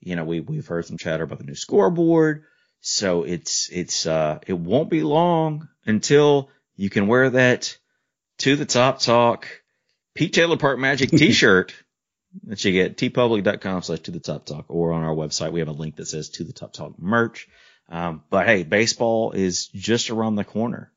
[0.01, 2.45] You know, we we've heard some chatter about the new scoreboard.
[2.81, 7.77] So it's it's uh it won't be long until you can wear that
[8.39, 9.49] to the top talk
[10.15, 11.75] Pete Taylor Park Magic t-shirt
[12.45, 15.69] that you get teepublic.com slash to the top talk or on our website we have
[15.69, 17.49] a link that says to the top talk merch.
[17.89, 20.93] Um, but hey, baseball is just around the corner.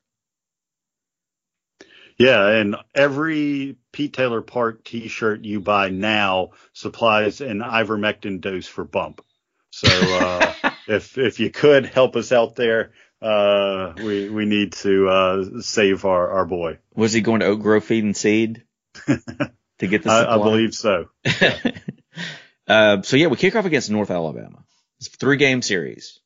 [2.16, 8.84] Yeah, and every Pete Taylor Park T-shirt you buy now supplies an ivermectin dose for
[8.84, 9.22] bump.
[9.70, 10.52] So uh,
[10.88, 16.04] if if you could help us out there, uh, we we need to uh, save
[16.04, 16.78] our our boy.
[16.94, 18.64] Was he going to Oak Grove Feed and Seed
[19.06, 20.34] to get the I, supply?
[20.34, 21.08] I believe so.
[22.68, 24.64] uh, so yeah, we kick off against North Alabama.
[24.98, 26.20] It's a three game series.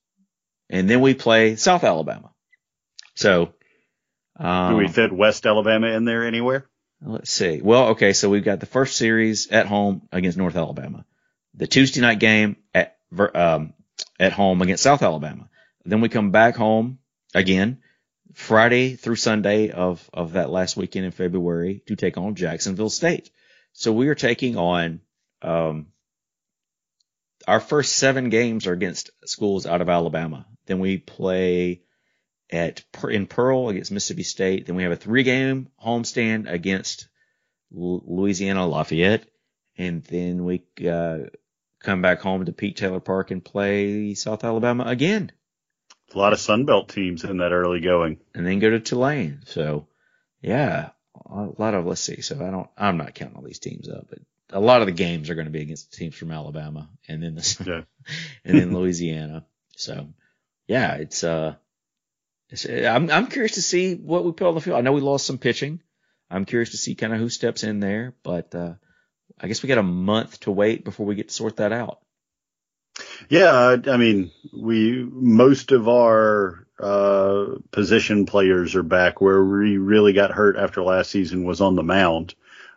[0.68, 2.30] And then we play South Alabama.
[3.14, 3.54] So,
[4.38, 6.68] um, Do we fit West Alabama in there anywhere?
[7.02, 7.60] let's see.
[7.62, 8.12] Well, okay.
[8.12, 11.04] So we've got the first series at home against North Alabama,
[11.54, 12.96] the Tuesday night game at,
[13.34, 13.74] um,
[14.18, 15.48] at home against South Alabama.
[15.84, 16.98] Then we come back home
[17.34, 17.82] again
[18.34, 23.30] Friday through Sunday of, of that last weekend in February to take on Jacksonville State.
[23.72, 25.00] So we are taking on,
[25.42, 25.88] um,
[27.46, 30.46] our first seven games are against schools out of Alabama.
[30.66, 31.82] Then we play
[32.50, 34.66] at in Pearl against Mississippi State.
[34.66, 37.08] Then we have a three game homestand against
[37.70, 39.26] Louisiana Lafayette,
[39.76, 41.18] and then we uh,
[41.80, 45.32] come back home to Pete Taylor Park and play South Alabama again,
[46.14, 48.18] A lot of Sunbelt teams in that early going.
[48.34, 49.40] and then go to Tulane.
[49.46, 49.88] So
[50.40, 50.90] yeah,
[51.28, 52.20] a lot of let's see.
[52.22, 52.68] So I don't.
[52.76, 54.18] I'm not counting all these teams up, but
[54.50, 57.34] a lot of the games are going to be against teams from Alabama, and then
[57.34, 58.14] the Yeah.
[58.44, 59.44] and then Louisiana.
[59.76, 60.08] So
[60.68, 61.56] yeah, it's uh
[62.52, 64.78] I'm I'm curious to see what we put on the field.
[64.78, 65.80] I know we lost some pitching.
[66.30, 68.74] I'm curious to see kind of who steps in there, but uh,
[69.40, 72.00] I guess we got a month to wait before we get to sort that out.
[73.28, 79.20] Yeah, I mean, we most of our uh, position players are back.
[79.20, 82.34] Where we really got hurt after last season was on the mound.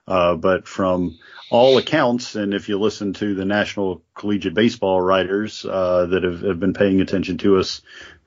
[0.08, 1.20] Uh, but from
[1.52, 6.42] all accounts, and if you listen to the National Collegiate Baseball writers uh, that have,
[6.42, 7.82] have, been paying attention to us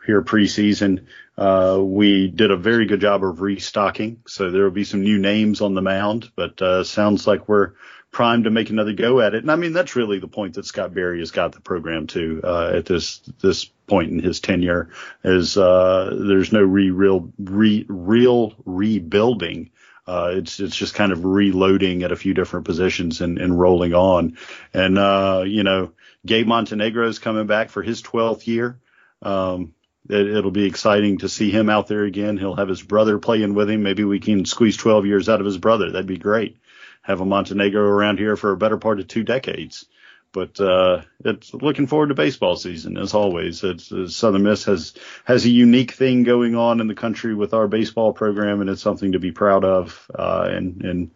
[0.05, 4.23] here preseason, uh, we did a very good job of restocking.
[4.27, 7.73] So there will be some new names on the mound, but uh, sounds like we're
[8.11, 9.43] primed to make another go at it.
[9.43, 12.41] And I mean, that's really the point that Scott Berry has got the program to
[12.45, 14.91] uh, at this this point in his tenure
[15.25, 19.71] is uh, there's no re, real re, real rebuilding.
[20.07, 23.95] Uh, it's it's just kind of reloading at a few different positions and, and rolling
[23.95, 24.37] on.
[24.75, 25.93] And uh, you know,
[26.27, 28.79] Gabe Montenegro is coming back for his 12th year.
[29.23, 29.73] Um,
[30.09, 32.37] it, will be exciting to see him out there again.
[32.37, 33.83] He'll have his brother playing with him.
[33.83, 35.91] Maybe we can squeeze 12 years out of his brother.
[35.91, 36.59] That'd be great
[37.03, 39.87] have a Montenegro around here for a better part of two decades.
[40.33, 43.63] But uh, it's looking forward to baseball season as always.
[43.63, 44.95] It's, uh, Southern Miss has
[45.25, 48.81] has a unique thing going on in the country with our baseball program, and it's
[48.81, 51.11] something to be proud of, uh, and and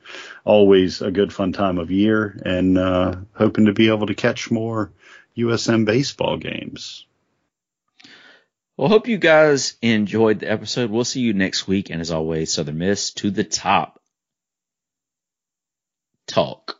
[0.45, 2.39] always a good fun time of year.
[2.45, 4.93] And uh, hoping to be able to catch more
[5.35, 7.06] USM baseball games.
[8.79, 10.91] Well, hope you guys enjoyed the episode.
[10.91, 13.99] We'll see you next week, and as always, Southern Miss to the top
[16.27, 16.77] talk.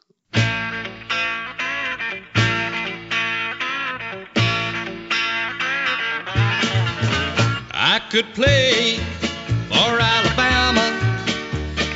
[7.73, 10.87] I could play for Alabama,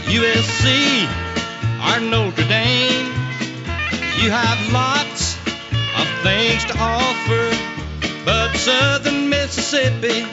[0.07, 1.05] USC,
[1.85, 3.07] or Notre Dame.
[4.23, 5.37] You have lots
[5.99, 7.70] of things to offer,
[8.61, 10.27] Southern Mississippi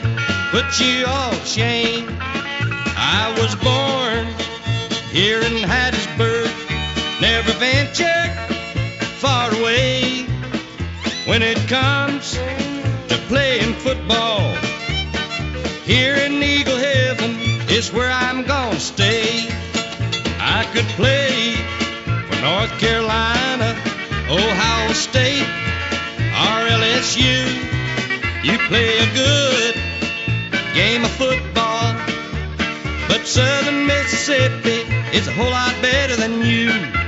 [0.50, 2.06] put you all shame.
[2.20, 4.26] I was born
[5.10, 6.52] here in Hattiesburg
[7.22, 8.30] never ventured
[9.16, 10.26] far away
[11.24, 12.32] when it comes
[13.08, 14.54] to playing football.
[15.86, 17.30] Here in Eagle Heaven
[17.70, 19.48] is where I'm gonna stay.
[20.38, 21.54] I could play
[22.28, 23.74] for North Carolina,
[24.28, 25.48] Ohio State,
[26.44, 27.77] or LSU.
[28.44, 29.74] You play a good
[30.72, 31.94] game of football,
[33.08, 34.86] but Southern Mississippi
[35.16, 37.07] is a whole lot better than you.